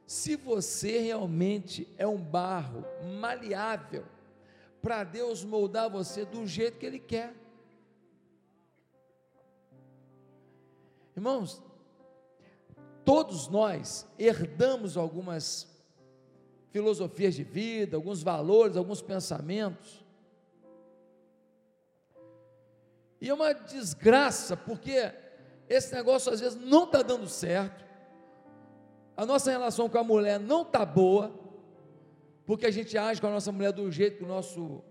[0.07, 2.85] se você realmente é um barro
[3.18, 4.05] maleável
[4.80, 7.35] para Deus moldar você do jeito que Ele quer.
[11.16, 11.61] Irmãos,
[13.05, 15.68] todos nós herdamos algumas
[16.70, 20.05] filosofias de vida, alguns valores, alguns pensamentos.
[23.20, 25.12] E é uma desgraça, porque
[25.68, 27.84] esse negócio às vezes não está dando certo,
[29.16, 31.32] a nossa relação com a mulher não está boa,
[32.44, 34.82] porque a gente age com a nossa mulher do jeito que o nosso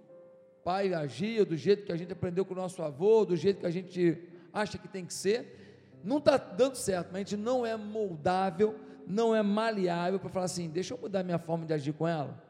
[0.63, 3.65] pai agia, do jeito que a gente aprendeu com o nosso avô, do jeito que
[3.65, 4.17] a gente
[4.53, 5.62] acha que tem que ser,
[6.03, 8.77] não está dando certo, mas a gente não é moldável,
[9.07, 12.41] não é maleável para falar assim: deixa eu mudar minha forma de agir com ela,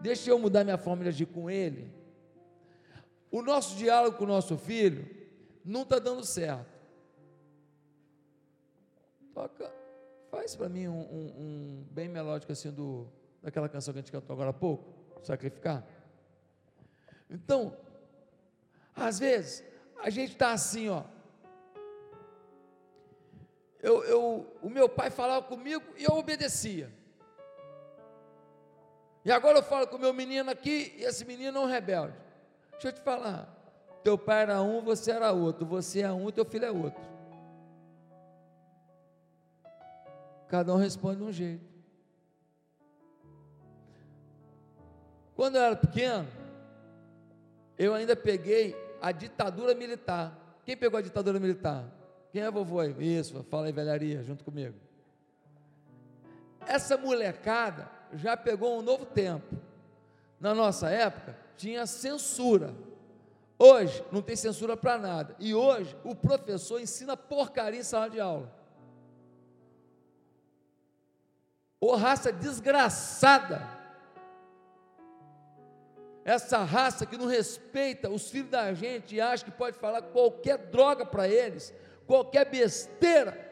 [0.00, 1.92] deixa eu mudar minha forma de agir com ele.
[3.30, 5.08] O nosso diálogo com o nosso filho
[5.64, 6.76] não está dando certo.
[9.34, 9.70] Toca,
[10.30, 13.06] faz para mim um, um, um bem melódico assim do
[13.42, 14.84] daquela canção que a gente cantou agora há pouco,
[15.22, 15.84] sacrificar.
[17.28, 17.76] Então,
[18.94, 19.62] às vezes,
[20.02, 21.04] a gente está assim, ó,
[23.86, 26.92] eu, eu, o meu pai falava comigo e eu obedecia.
[29.24, 32.16] E agora eu falo com o meu menino aqui e esse menino é um rebelde.
[32.72, 33.48] Deixa eu te falar.
[34.02, 35.64] Teu pai era um, você era outro.
[35.66, 37.00] Você é um, teu filho é outro.
[40.48, 41.64] Cada um responde de um jeito.
[45.36, 46.26] Quando eu era pequeno,
[47.78, 50.36] eu ainda peguei a ditadura militar.
[50.64, 51.95] Quem pegou a ditadura militar?
[52.36, 52.82] Quem é vovô?
[52.82, 54.74] Isso, fala aí, velharia, junto comigo.
[56.66, 59.56] Essa molecada já pegou um novo tempo.
[60.38, 62.74] Na nossa época, tinha censura.
[63.58, 65.34] Hoje, não tem censura para nada.
[65.38, 68.54] E hoje, o professor ensina porcaria em sala de aula.
[71.80, 73.66] Ô raça desgraçada.
[76.22, 80.58] Essa raça que não respeita os filhos da gente e acha que pode falar qualquer
[80.58, 81.72] droga para eles,
[82.06, 83.44] qualquer besteira.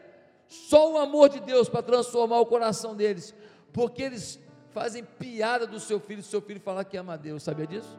[0.46, 3.34] Só o amor de Deus para transformar o coração deles,
[3.72, 4.38] porque eles
[4.70, 7.98] fazem piada do seu filho, se seu filho falar que ama a Deus, sabia disso?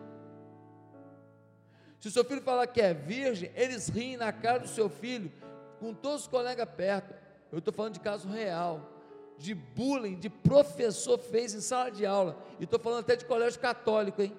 [2.00, 5.32] Se o seu filho falar que é virgem, eles riem na cara do seu filho,
[5.80, 7.16] com todos os colegas perto.
[7.52, 8.92] Eu estou falando de caso real,
[9.38, 13.60] de bullying, de professor fez em sala de aula, e estou falando até de colégio
[13.60, 14.34] católico, hein?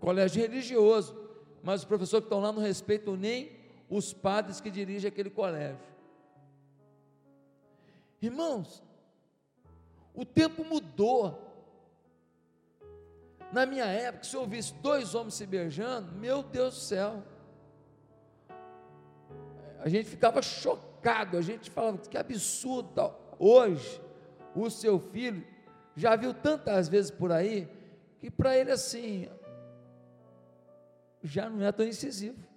[0.00, 1.16] Colégio religioso,
[1.62, 3.63] mas os professores que estão lá não respeitam nem
[3.96, 5.78] os padres que dirigem aquele colégio.
[8.20, 8.82] Irmãos,
[10.12, 11.40] o tempo mudou.
[13.52, 17.22] Na minha época, se eu ouvisse dois homens se beijando, meu Deus do céu,
[19.78, 23.14] a gente ficava chocado, a gente falava que absurdo.
[23.38, 24.02] Hoje,
[24.56, 25.46] o seu filho
[25.94, 27.68] já viu tantas vezes por aí
[28.18, 29.28] que para ele assim
[31.22, 32.53] já não é tão incisivo.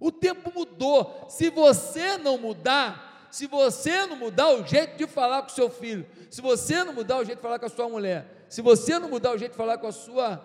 [0.00, 1.26] O tempo mudou.
[1.28, 6.06] Se você não mudar, se você não mudar o jeito de falar com seu filho,
[6.30, 9.08] se você não mudar o jeito de falar com a sua mulher, se você não
[9.08, 10.44] mudar o jeito de falar com a sua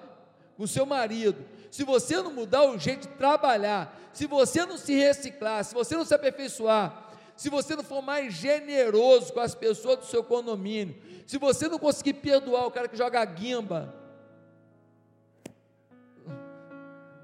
[0.57, 4.77] com o seu marido, se você não mudar o jeito de trabalhar, se você não
[4.77, 9.55] se reciclar, se você não se aperfeiçoar, se você não for mais generoso com as
[9.55, 10.95] pessoas do seu condomínio,
[11.25, 13.93] se você não conseguir perdoar o cara que joga guimba,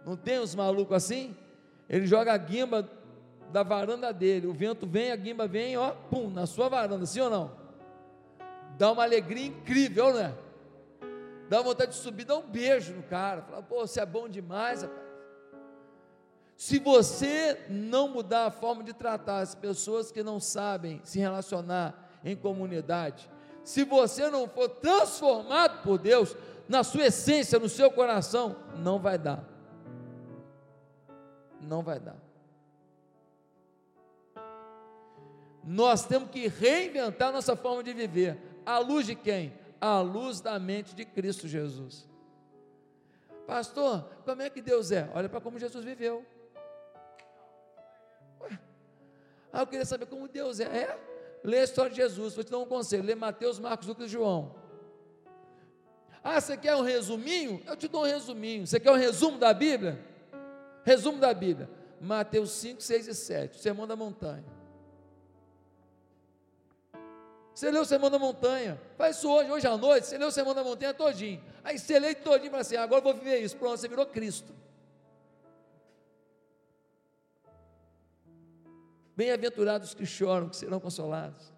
[0.06, 1.36] não tem uns malucos assim?
[1.90, 2.90] Ele joga guimba
[3.52, 4.48] da varanda dele.
[4.48, 7.52] O vento vem, a guimba vem, ó, pum, na sua varanda, sim ou não?
[8.78, 10.34] Dá uma alegria incrível, né?
[11.50, 13.42] Dá vontade de subir, dá um beijo no cara.
[13.44, 15.06] Fala, pô, você é bom demais, rapaz.
[16.58, 22.20] Se você não mudar a forma de tratar as pessoas que não sabem se relacionar
[22.24, 23.30] em comunidade,
[23.64, 26.36] se você não for transformado por Deus,
[26.68, 29.55] na sua essência, no seu coração, não vai dar.
[31.62, 32.18] Não vai dar.
[35.64, 38.38] Nós temos que reinventar nossa forma de viver.
[38.64, 39.52] À luz de quem?
[39.82, 42.08] À luz da mente de Cristo Jesus.
[43.48, 45.10] Pastor, como é que Deus é?
[45.14, 46.24] Olha para como Jesus viveu.
[48.42, 48.60] Ué.
[49.52, 50.66] Ah, eu queria saber como Deus é.
[50.66, 51.00] É?
[51.44, 52.36] Lê a história de Jesus.
[52.36, 53.04] Vou te dar um conselho.
[53.04, 54.56] Lê Mateus, Marcos, Lucas e João.
[56.24, 57.62] Ah, você quer um resuminho?
[57.68, 58.66] Eu te dou um resuminho.
[58.66, 60.04] Você quer um resumo da Bíblia?
[60.86, 61.70] Resumo da Bíblia.
[62.00, 63.60] Mateus 5, 6 e 7.
[63.60, 64.46] Sermão da montanha.
[67.56, 70.32] Você lê o Sermão da Montanha, faz isso hoje, hoje à noite, você lê o
[70.32, 71.42] Sermão da Montanha todinho.
[71.64, 73.56] Aí você lê todinho e fala assim, agora eu vou viver isso.
[73.56, 74.54] Pronto, você virou Cristo.
[79.16, 81.54] Bem-aventurados que choram, que serão consolados.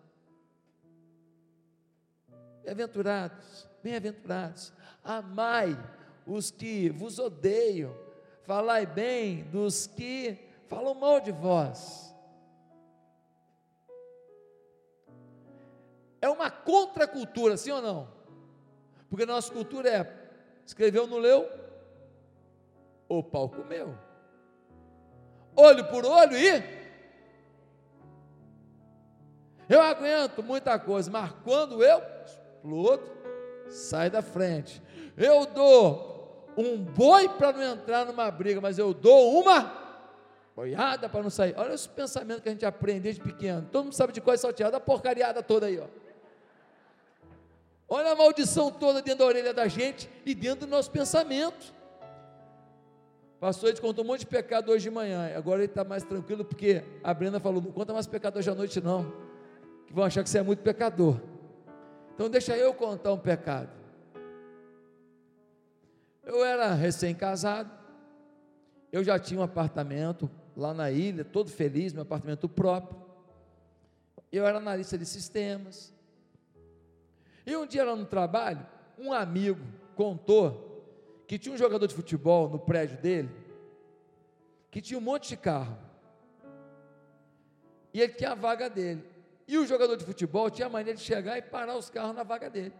[2.64, 4.72] Bem-aventurados, bem-aventurados.
[5.04, 5.76] Amai
[6.28, 8.07] os que vos odeiam.
[8.48, 12.08] Falai bem dos que falam mal de vós.
[16.22, 18.08] é uma contracultura, sim ou não?
[19.10, 20.14] Porque a nossa cultura é:
[20.66, 21.50] escreveu, não leu,
[23.08, 23.98] o pau comeu.
[25.56, 26.78] Olho por olho e.
[29.70, 33.12] Eu aguento muita coisa, mas quando eu explodo,
[33.70, 34.82] sai da frente.
[35.18, 36.17] Eu dou
[36.58, 39.72] um boi para não entrar numa briga, mas eu dou uma
[40.56, 41.54] boiada para não sair.
[41.56, 43.68] Olha esse pensamento que a gente aprende desde pequeno.
[43.72, 45.86] Todo mundo sabe de é salteada, a porcariada toda aí, ó.
[47.88, 51.74] Olha a maldição toda dentro da orelha da gente e dentro do nosso pensamento.
[53.40, 55.32] Pastor, ele contou um monte de pecado hoje de manhã.
[55.38, 58.56] Agora ele está mais tranquilo porque a Brenda falou: não conta mais pecado hoje à
[58.56, 59.14] noite, não.
[59.86, 61.18] Que vão achar que você é muito pecador.
[62.16, 63.77] Então deixa eu contar um pecado.
[66.28, 67.72] Eu era recém-casado,
[68.92, 73.02] eu já tinha um apartamento lá na ilha, todo feliz, meu apartamento próprio.
[74.30, 75.94] Eu era analista de sistemas.
[77.46, 78.68] E um dia lá no trabalho,
[79.00, 79.62] um amigo
[79.96, 83.30] contou que tinha um jogador de futebol no prédio dele,
[84.70, 85.78] que tinha um monte de carro.
[87.94, 89.02] E ele tinha a vaga dele.
[89.48, 92.24] E o jogador de futebol tinha a mania de chegar e parar os carros na
[92.24, 92.74] vaga dele.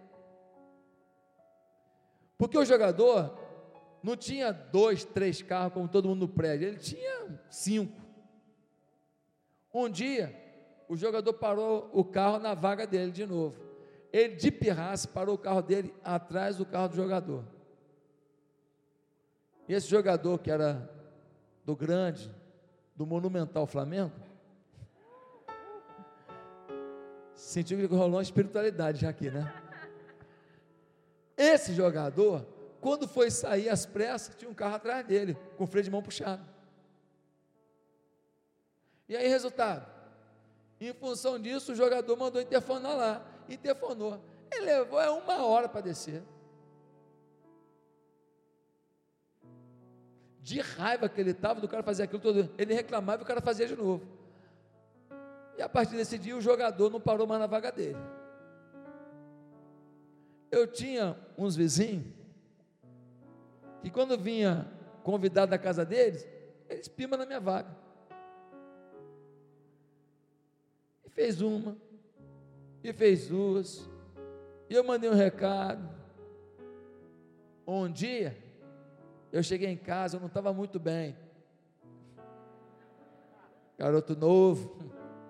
[2.38, 3.38] Porque o jogador
[4.04, 8.00] não tinha dois, três carros como todo mundo no prédio, ele tinha cinco.
[9.74, 10.34] Um dia,
[10.88, 13.56] o jogador parou o carro na vaga dele de novo.
[14.14, 17.44] Ele de pirraça parou o carro dele atrás do carro do jogador.
[19.68, 20.90] E esse jogador que era
[21.66, 22.32] do grande,
[22.96, 24.14] do monumental Flamengo,
[27.36, 29.67] sentiu que rolou uma espiritualidade já aqui, né?
[31.38, 32.44] Esse jogador,
[32.82, 36.02] quando foi sair às pressas, tinha um carro atrás dele, com o freio de mão
[36.02, 36.44] puxado.
[39.08, 39.86] E aí, resultado?
[40.82, 43.26] Em função disso, o jogador mandou interfonar lá.
[43.48, 44.20] Interfonou.
[44.52, 46.24] Ele levou é uma hora para descer.
[50.42, 52.50] De raiva que ele estava do cara fazer aquilo todo.
[52.58, 54.06] Ele reclamava e o cara fazia de novo.
[55.58, 57.98] E a partir desse dia, o jogador não parou mais na vaga dele.
[60.50, 62.06] Eu tinha uns vizinhos
[63.82, 64.68] que quando vinha
[65.04, 66.28] convidado da casa deles,
[66.70, 67.76] eles pimam na minha vaga.
[71.06, 71.78] E fez uma,
[72.84, 73.90] e fez duas,
[74.70, 75.96] e eu mandei um recado.
[77.66, 78.38] Um dia,
[79.32, 81.16] eu cheguei em casa, eu não estava muito bem.
[83.78, 84.78] Garoto novo,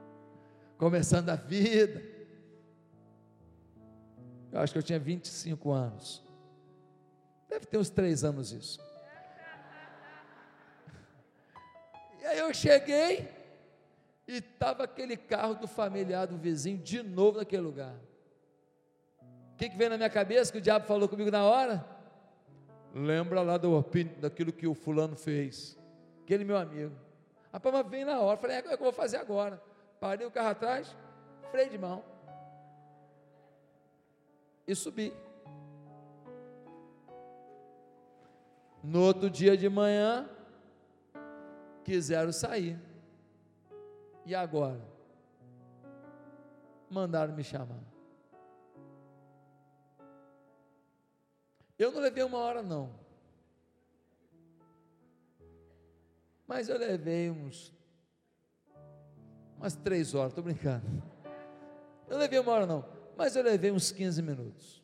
[0.78, 2.16] começando a vida.
[4.52, 6.24] Eu acho que eu tinha 25 anos.
[7.50, 8.80] Deve ter uns três anos isso.
[12.22, 13.30] E aí eu cheguei
[14.28, 17.95] e estava aquele carro do familiar do vizinho de novo naquele lugar.
[19.54, 21.86] O que, que veio na minha cabeça que o diabo falou comigo na hora?
[22.93, 23.84] Lembra lá do,
[24.20, 25.78] daquilo que o fulano fez.
[26.24, 26.95] Aquele meu amigo.
[27.52, 28.38] A palma veio na hora.
[28.38, 29.62] Falei, é o que eu vou fazer agora?
[30.00, 30.95] Parei o carro atrás,
[31.50, 32.16] freio de mão
[34.68, 35.13] e subi.
[38.84, 40.30] No outro dia de manhã,
[41.84, 42.78] quiseram sair.
[44.26, 44.82] E agora?
[46.89, 47.80] Mandaram me chamar.
[51.80, 52.91] Eu não levei uma hora, não.
[56.45, 57.74] Mas eu levei uns.
[59.57, 60.86] umas três horas, estou brincando.
[62.09, 64.84] Eu levei uma hora, não mas eu levei uns 15 minutos.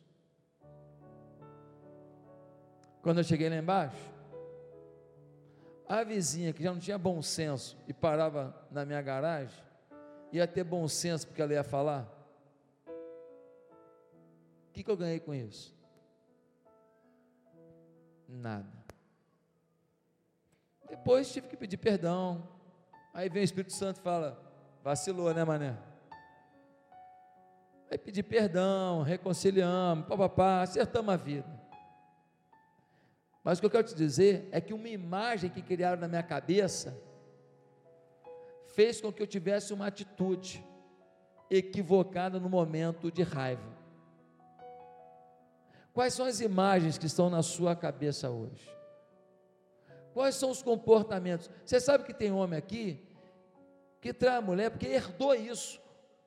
[3.00, 3.96] Quando eu cheguei lá embaixo,
[5.88, 9.62] a vizinha que já não tinha bom senso e parava na minha garagem,
[10.32, 12.10] ia ter bom senso porque ela ia falar.
[14.68, 15.72] O que, que eu ganhei com isso?
[18.26, 18.66] Nada.
[20.88, 22.48] Depois tive que pedir perdão.
[23.12, 24.42] Aí vem o Espírito Santo e fala:
[24.82, 25.93] vacilou, né, mané?
[27.90, 31.64] Aí pedir perdão, reconciliamos, papapá, acertamos a vida.
[33.42, 36.22] Mas o que eu quero te dizer é que uma imagem que criaram na minha
[36.22, 36.98] cabeça
[38.74, 40.64] fez com que eu tivesse uma atitude
[41.50, 43.74] equivocada no momento de raiva.
[45.92, 48.68] Quais são as imagens que estão na sua cabeça hoje?
[50.12, 51.50] Quais são os comportamentos?
[51.64, 53.00] Você sabe que tem homem aqui
[54.00, 55.80] que trai a mulher porque herdou isso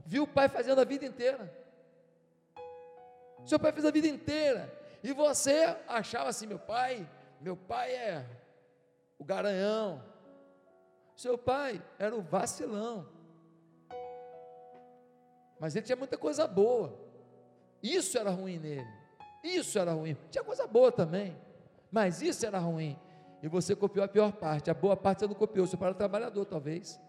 [0.08, 1.54] viu o pai fazendo a vida inteira.
[3.46, 4.74] Seu pai fez a vida inteira.
[5.04, 7.08] E você achava assim: meu pai,
[7.40, 8.26] meu pai é
[9.20, 10.02] o garanhão.
[11.16, 13.08] Seu pai era o vacilão.
[15.60, 16.98] Mas ele tinha muita coisa boa.
[17.84, 18.88] Isso era ruim nele.
[19.44, 20.16] Isso era ruim.
[20.30, 21.36] Tinha coisa boa também.
[21.92, 22.98] Mas isso era ruim.
[23.42, 24.70] E você copiou a pior parte.
[24.70, 25.66] A boa parte você não copiou.
[25.68, 27.00] Seu pai era trabalhador, talvez.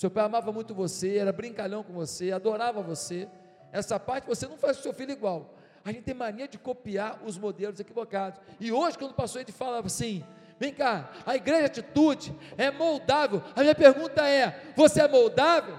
[0.00, 3.28] Seu pai amava muito você, era brincalhão com você, adorava você.
[3.70, 5.54] Essa parte você não faz com seu filho igual.
[5.84, 8.40] A gente tem mania de copiar os modelos equivocados.
[8.58, 10.24] E hoje, quando passou, ele falava assim:
[10.58, 13.42] vem cá, a igreja atitude é moldável.
[13.54, 15.78] A minha pergunta é: você é moldável?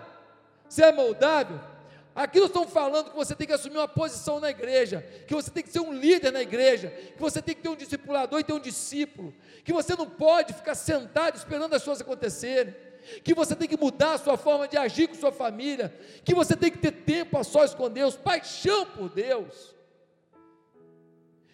[0.70, 1.60] Você é moldável?
[2.14, 5.50] Aqui nós estamos falando que você tem que assumir uma posição na igreja, que você
[5.50, 8.44] tem que ser um líder na igreja, que você tem que ter um discipulador e
[8.44, 12.76] ter um discípulo, que você não pode ficar sentado esperando as coisas acontecerem
[13.24, 15.94] que você tem que mudar a sua forma de agir com sua família,
[16.24, 19.76] que você tem que ter tempo a sós com Deus, paixão por Deus,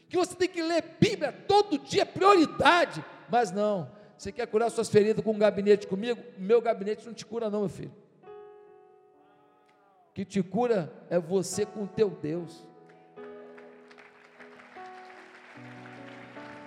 [0.09, 4.89] que você tem que ler Bíblia todo dia, prioridade, mas não, Você quer curar suas
[4.89, 6.23] feridas com um gabinete comigo?
[6.37, 7.93] Meu gabinete não te cura, não, meu filho.
[10.13, 12.65] Que te cura é você com o teu Deus.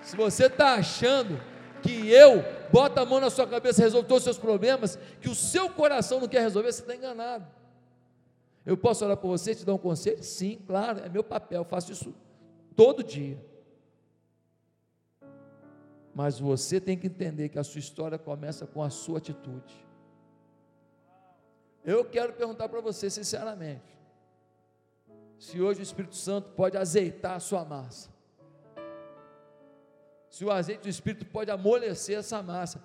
[0.02, 1.40] Se você está achando
[1.82, 5.34] que eu boto a mão na sua cabeça, resolvo todos os seus problemas, que o
[5.34, 7.46] seu coração não quer resolver, você está enganado.
[8.64, 10.22] Eu posso orar por você, te dar um conselho?
[10.22, 12.14] Sim, claro, é meu papel, faço isso
[12.76, 13.42] todo dia.
[16.14, 19.86] Mas você tem que entender que a sua história começa com a sua atitude.
[21.84, 23.96] Eu quero perguntar para você sinceramente:
[25.38, 28.10] se hoje o Espírito Santo pode azeitar a sua massa,
[30.30, 32.82] se o azeite do Espírito pode amolecer essa massa,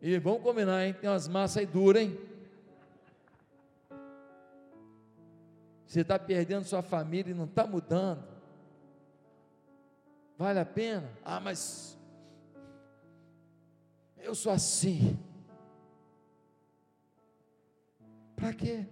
[0.00, 0.94] e vamos combinar, hein?
[0.94, 2.18] Tem umas massas aí duras, hein?
[5.86, 8.26] Você está perdendo sua família e não está mudando.
[10.38, 11.08] Vale a pena?
[11.22, 11.96] Ah, mas
[14.18, 15.18] eu sou assim.
[18.34, 18.86] Para quê?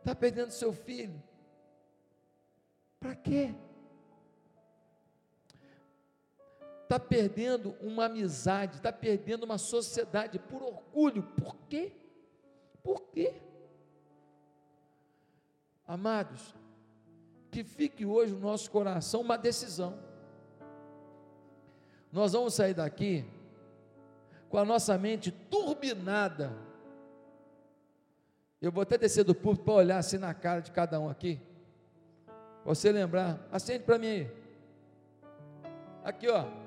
[0.00, 1.22] Está perdendo seu filho?
[3.00, 3.54] Para quê?
[6.86, 11.24] Está perdendo uma amizade, está perdendo uma sociedade por orgulho.
[11.24, 11.92] Por quê?
[12.80, 13.34] Por quê?
[15.84, 16.54] Amados,
[17.50, 19.98] que fique hoje no nosso coração uma decisão.
[22.12, 23.24] Nós vamos sair daqui
[24.48, 26.56] com a nossa mente turbinada.
[28.62, 31.40] Eu vou até descer do púlpito para olhar assim na cara de cada um aqui.
[32.64, 34.30] Você lembrar, acende para mim aí.
[36.04, 36.64] Aqui, ó.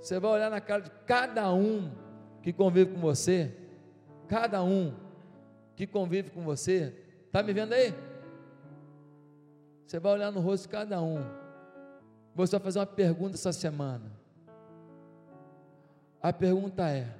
[0.00, 1.92] Você vai olhar na cara de cada um
[2.42, 3.54] que convive com você.
[4.26, 4.94] Cada um
[5.76, 6.94] que convive com você.
[7.26, 7.94] Está me vendo aí?
[9.86, 11.22] Você vai olhar no rosto de cada um.
[12.34, 14.10] Você vai fazer uma pergunta essa semana.
[16.22, 17.12] A pergunta é: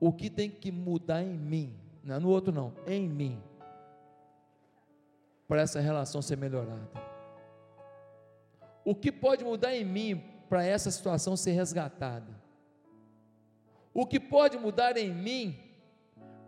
[0.00, 1.76] o que tem que mudar em mim?
[2.02, 3.40] Não é no outro, não, em mim,
[5.46, 6.90] para essa relação ser melhorada?
[8.84, 12.30] O que pode mudar em mim para essa situação ser resgatada?
[13.94, 15.58] O que pode mudar em mim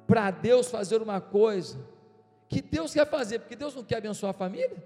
[0.06, 1.78] para Deus fazer uma coisa
[2.46, 4.76] que Deus quer fazer, porque Deus não quer abençoar a família?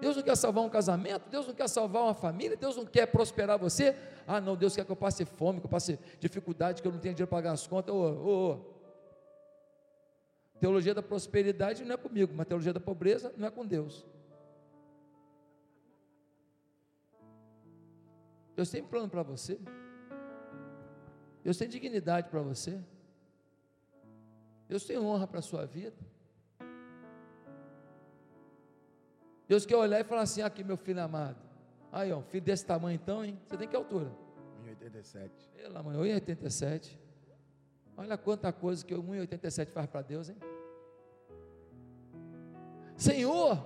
[0.00, 3.06] Deus não quer salvar um casamento, Deus não quer salvar uma família, Deus não quer
[3.06, 3.94] prosperar você.
[4.26, 6.98] Ah, não, Deus quer que eu passe fome, que eu passe dificuldade, que eu não
[6.98, 7.94] tenha dinheiro para pagar as contas.
[7.94, 8.58] Ô, ô, ô.
[10.58, 14.04] Teologia da prosperidade não é comigo, mas teologia da pobreza não é com Deus.
[18.58, 19.56] Deus tem plano para você.
[21.44, 22.76] Deus tem dignidade para você.
[24.68, 25.96] Deus tem honra para a sua vida.
[29.46, 31.38] Deus quer olhar e falar assim: aqui, meu filho amado.
[31.92, 33.38] Aí, ó, filho desse tamanho então, hein?
[33.46, 34.10] Você tem que altura?
[34.66, 35.30] 1,87.
[35.54, 36.98] Pela mãe, 1,87.
[37.96, 40.36] Olha quanta coisa que 1,87 faz para Deus, hein?
[42.96, 43.64] Senhor,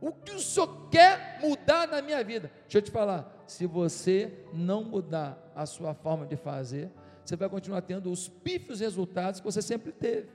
[0.00, 2.50] o que o Senhor quer mudar na minha vida?
[2.62, 6.90] Deixa eu te falar, se você não mudar a sua forma de fazer,
[7.24, 10.28] você vai continuar tendo os pífios resultados que você sempre teve.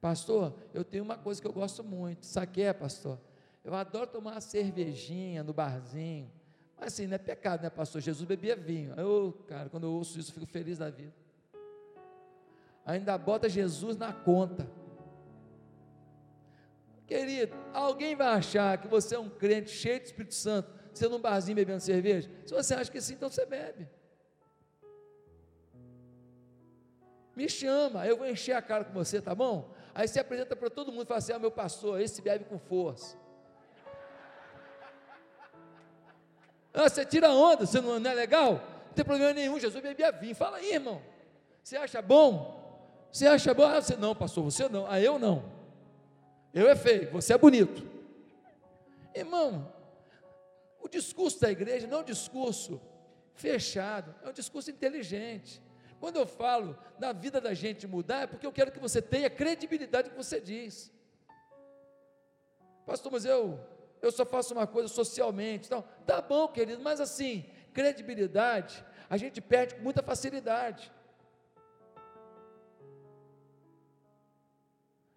[0.00, 2.26] Pastor, eu tenho uma coisa que eu gosto muito.
[2.26, 3.18] Sabe que é, pastor?
[3.64, 6.30] Eu adoro tomar uma cervejinha no barzinho.
[6.78, 8.00] Mas assim, não é pecado, né, pastor?
[8.00, 8.92] Jesus bebia vinho.
[8.96, 11.12] Eu, cara, quando eu ouço isso, eu fico feliz da vida.
[12.84, 14.68] Ainda bota Jesus na conta.
[17.06, 21.20] Querido, alguém vai achar que você é um crente cheio de Espírito Santo, sendo num
[21.20, 22.28] barzinho bebendo cerveja?
[22.44, 23.88] Se você acha que sim, então você bebe.
[27.36, 29.72] Me chama, eu vou encher a cara com você, tá bom?
[29.94, 32.58] Aí você apresenta para todo mundo e fala assim: ah, meu pastor, esse bebe com
[32.58, 33.16] força.
[36.74, 38.52] Ah, você tira onda, você não, não é legal?
[38.86, 40.34] Não tem problema nenhum, Jesus bebia vinho.
[40.34, 41.00] Fala aí, irmão.
[41.62, 43.08] Você acha bom?
[43.12, 43.64] Você acha bom?
[43.64, 44.86] Ah, você não, pastor, você não.
[44.90, 45.55] Ah, eu não.
[46.56, 47.86] Eu é feio, você é bonito.
[49.14, 49.70] Irmão,
[50.80, 52.80] o discurso da igreja não é um discurso
[53.34, 55.60] fechado, é um discurso inteligente.
[56.00, 59.28] Quando eu falo da vida da gente mudar, é porque eu quero que você tenha
[59.28, 60.90] credibilidade no que você diz.
[62.86, 63.60] Pastor, mas eu,
[64.00, 65.66] eu só faço uma coisa socialmente.
[65.66, 67.44] Então, tá bom, querido, mas assim,
[67.74, 70.90] credibilidade a gente perde com muita facilidade.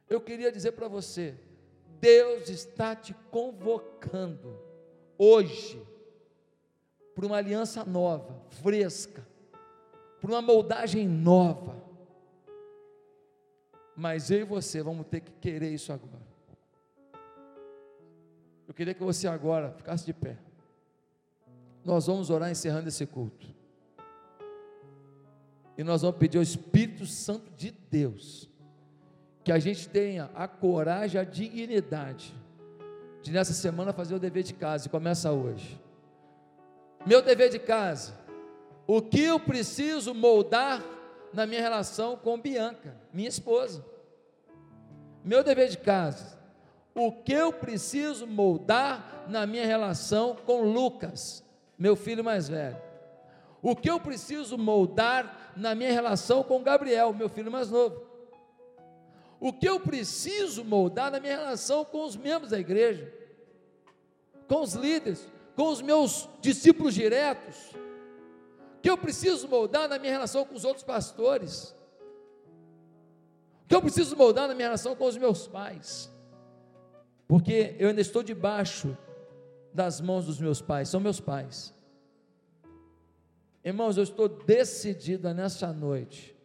[0.10, 1.36] Eu queria dizer para você,
[2.02, 4.60] Deus está te convocando
[5.18, 5.86] hoje
[7.14, 9.26] para uma aliança nova, fresca,
[10.20, 11.78] para uma moldagem nova.
[13.96, 16.28] Mas eu e você vamos ter que querer isso agora.
[18.68, 20.38] Eu queria que você agora ficasse de pé.
[21.84, 23.48] Nós vamos orar encerrando esse culto.
[25.78, 28.50] E nós vamos pedir ao Espírito Santo de Deus
[29.50, 32.36] que a gente tenha a coragem, a dignidade
[33.20, 35.82] de nessa semana fazer o dever de casa e começa hoje.
[37.04, 38.14] Meu dever de casa,
[38.86, 40.84] o que eu preciso moldar
[41.34, 43.84] na minha relação com Bianca, minha esposa.
[45.26, 46.38] Meu dever de casa,
[46.94, 51.44] o que eu preciso moldar na minha relação com Lucas,
[51.76, 52.78] meu filho mais velho.
[53.64, 58.09] O que eu preciso moldar na minha relação com Gabriel, meu filho mais novo.
[59.40, 63.14] O que eu preciso moldar na minha relação com os membros da igreja,
[64.48, 67.72] com os líderes, com os meus discípulos diretos.
[68.78, 71.76] O que eu preciso moldar na minha relação com os outros pastores.
[73.64, 76.12] O que eu preciso moldar na minha relação com os meus pais.
[77.28, 78.98] Porque eu ainda estou debaixo
[79.74, 81.74] das mãos dos meus pais, são meus pais.
[83.64, 86.36] Irmãos, eu estou decidida nessa noite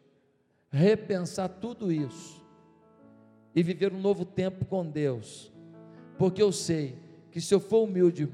[0.71, 2.44] repensar tudo isso
[3.55, 5.53] e viver um novo tempo com Deus,
[6.19, 6.99] porque eu sei
[7.31, 8.29] que se eu for humilde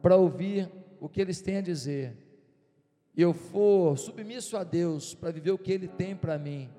[0.00, 2.16] para ouvir o que eles têm a dizer,
[3.14, 6.70] e eu for submisso a Deus para viver o que Ele tem para mim,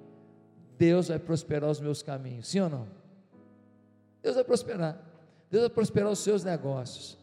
[0.78, 2.88] Deus vai prosperar os meus caminhos, sim ou não?
[4.24, 4.98] Deus vai prosperar,
[5.52, 7.18] Deus vai prosperar os seus negócios.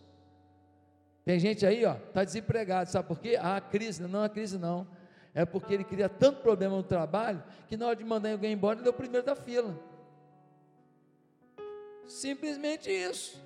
[1.25, 3.37] Tem gente aí, ó, está desempregado, sabe por quê?
[3.41, 4.87] Ah, crise, não é crise não
[5.37, 8.78] é porque ele cria tanto problema no trabalho que na hora de mandar alguém embora,
[8.78, 9.78] ele é o primeiro da fila.
[12.09, 13.37] Simplesmente isso.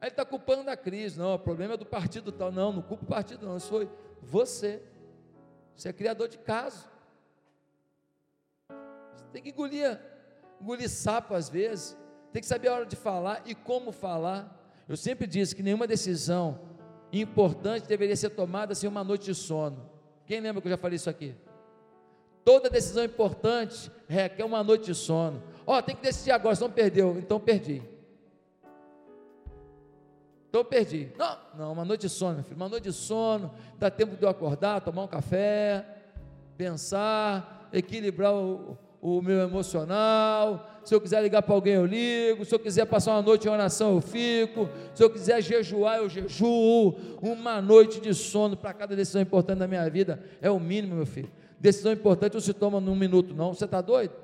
[0.00, 1.16] Aí ele está culpando a crise.
[1.16, 2.50] Não, o problema é do partido tal.
[2.50, 3.56] Não, não culpa o partido, não.
[3.56, 3.88] Isso foi
[4.20, 4.82] você.
[5.76, 6.88] Você é criador de caso.
[9.14, 9.96] Você tem que engolir,
[10.60, 11.96] engolir sapo às vezes.
[12.32, 14.60] Tem que saber a hora de falar e como falar.
[14.88, 16.62] Eu sempre disse que nenhuma decisão
[17.12, 19.99] importante deveria ser tomada sem uma noite de sono.
[20.30, 21.34] Quem lembra que eu já falei isso aqui?
[22.44, 25.42] Toda decisão importante requer uma noite de sono.
[25.66, 27.18] Ó, oh, tem que decidir agora, senão perdeu.
[27.18, 27.82] Então perdi.
[30.48, 31.10] Então perdi.
[31.18, 32.54] Não, não, uma noite de sono, meu filho.
[32.54, 35.84] Uma noite de sono, dá tempo de eu acordar, tomar um café,
[36.56, 40.69] pensar, equilibrar o, o meu emocional.
[40.84, 42.44] Se eu quiser ligar para alguém, eu ligo.
[42.44, 44.68] Se eu quiser passar uma noite em oração, eu fico.
[44.94, 46.94] Se eu quiser jejuar, eu jejuo.
[47.20, 51.06] Uma noite de sono para cada decisão importante da minha vida é o mínimo, meu
[51.06, 51.30] filho.
[51.58, 53.52] Decisão importante não se toma num minuto, não.
[53.52, 54.14] Você está doido?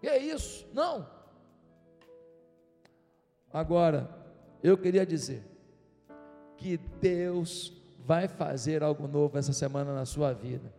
[0.00, 0.66] Que é isso?
[0.72, 1.06] Não.
[3.52, 4.08] Agora,
[4.62, 5.42] eu queria dizer
[6.56, 7.72] que Deus
[8.04, 10.72] vai fazer algo novo essa semana na sua vida.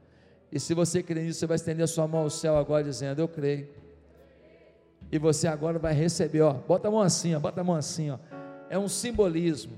[0.51, 3.19] E se você crê nisso, você vai estender a sua mão ao céu agora, dizendo:
[3.19, 3.67] Eu creio.
[5.11, 8.09] E você agora vai receber, ó, bota a mão assim, ó, bota a mão assim,
[8.09, 8.17] ó.
[8.69, 9.77] É um simbolismo.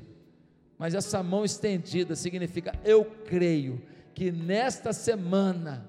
[0.77, 3.81] Mas essa mão estendida significa: Eu creio
[4.15, 5.85] que nesta semana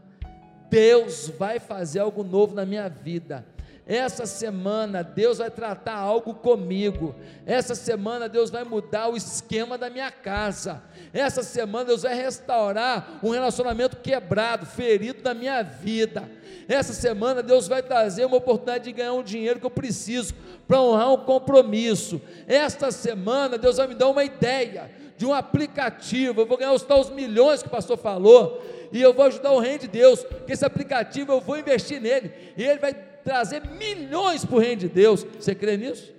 [0.69, 3.47] Deus vai fazer algo novo na minha vida
[3.91, 7.13] essa semana Deus vai tratar algo comigo.
[7.45, 10.81] Essa semana Deus vai mudar o esquema da minha casa.
[11.13, 16.31] Essa semana Deus vai restaurar um relacionamento quebrado, ferido da minha vida.
[16.69, 20.35] Essa semana Deus vai trazer uma oportunidade de ganhar um dinheiro que eu preciso
[20.69, 22.23] para honrar um compromisso.
[22.47, 24.89] Esta semana Deus vai me dar uma ideia
[25.19, 26.43] de um aplicativo.
[26.43, 28.63] Eu vou ganhar os tais milhões que o pastor falou
[28.93, 32.33] e eu vou ajudar o reino de Deus, que esse aplicativo eu vou investir nele,
[32.57, 35.25] e ele vai trazer milhões para o reino de Deus.
[35.39, 36.13] Você crê nisso?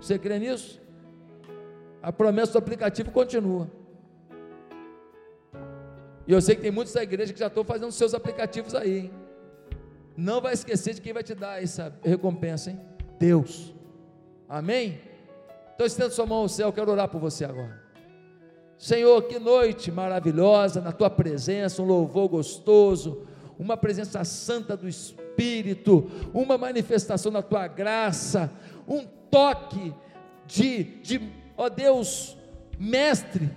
[0.00, 0.80] Você crê nisso?
[2.02, 3.70] A promessa do aplicativo continua.
[6.26, 8.98] E eu sei que tem muitos da igreja que já estão fazendo seus aplicativos aí.
[8.98, 9.10] Hein?
[10.16, 12.80] Não vai esquecer de quem vai te dar essa recompensa, hein?
[13.18, 13.74] Deus.
[14.48, 15.00] Amém?
[15.74, 17.82] Então estenda sua mão ao céu, quero orar por você agora.
[18.78, 23.26] Senhor, que noite maravilhosa na tua presença, um louvor gostoso,
[23.58, 28.50] uma presença santa do Espírito Espírito, uma manifestação da tua graça,
[28.88, 29.92] um toque
[30.46, 31.20] de, de
[31.54, 32.38] ó Deus,
[32.78, 33.50] mestre,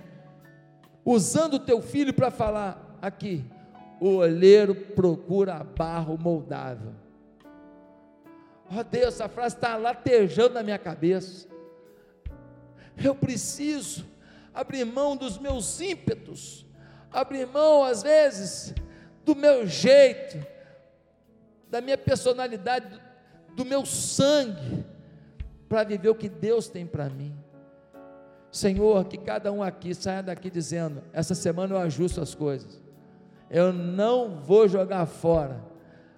[1.02, 3.42] usando o teu filho para falar aqui,
[3.98, 6.92] o olheiro procura barro moldável.
[8.70, 11.48] Ó Deus, essa frase está latejando na minha cabeça.
[13.02, 14.04] Eu preciso
[14.52, 16.66] abrir mão dos meus ímpetos,
[17.10, 18.74] abrir mão, às vezes,
[19.24, 20.46] do meu jeito,
[21.70, 23.00] da minha personalidade,
[23.54, 24.84] do, meu sangue,
[25.68, 27.34] para viver o que Deus tem para mim.
[28.50, 32.82] Senhor, que cada um aqui saia daqui dizendo: essa semana eu ajusto as coisas,
[33.48, 35.70] eu não vou jogar fora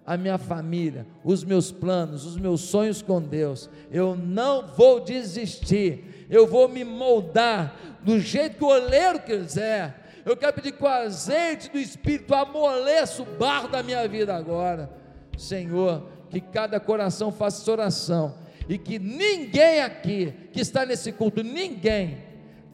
[0.07, 3.69] a minha família, os meus planos, os meus sonhos com Deus.
[3.91, 10.01] Eu não vou desistir, eu vou me moldar do jeito que o oleiro quiser.
[10.25, 15.02] Eu quero pedir que o azeite do Espírito amoleça o barro da minha vida agora.
[15.43, 18.35] Senhor, que cada coração faça oração
[18.69, 22.19] e que ninguém aqui que está nesse culto, ninguém,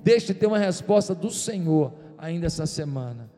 [0.03, 3.31] deixe de ter uma resposta do Senhor ainda essa semana.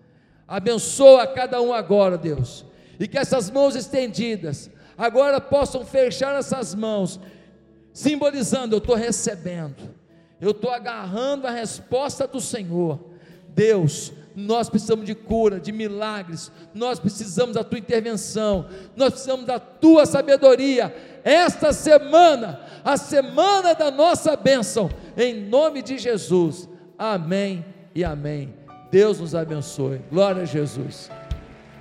[0.47, 2.65] Abençoa cada um agora, Deus
[3.01, 7.19] e que essas mãos estendidas agora possam fechar essas mãos,
[7.95, 9.95] simbolizando: eu estou recebendo,
[10.39, 13.01] eu estou agarrando a resposta do Senhor.
[13.49, 18.67] Deus, nós precisamos de cura, de milagres, nós precisamos da tua intervenção,
[18.97, 20.95] nós precisamos da tua sabedoria.
[21.25, 26.69] Esta semana, a semana da nossa bênção, em nome de Jesus.
[26.99, 27.65] Amém
[27.95, 28.55] e amém.
[28.91, 30.01] Deus nos abençoe.
[30.11, 31.11] Glória a Jesus.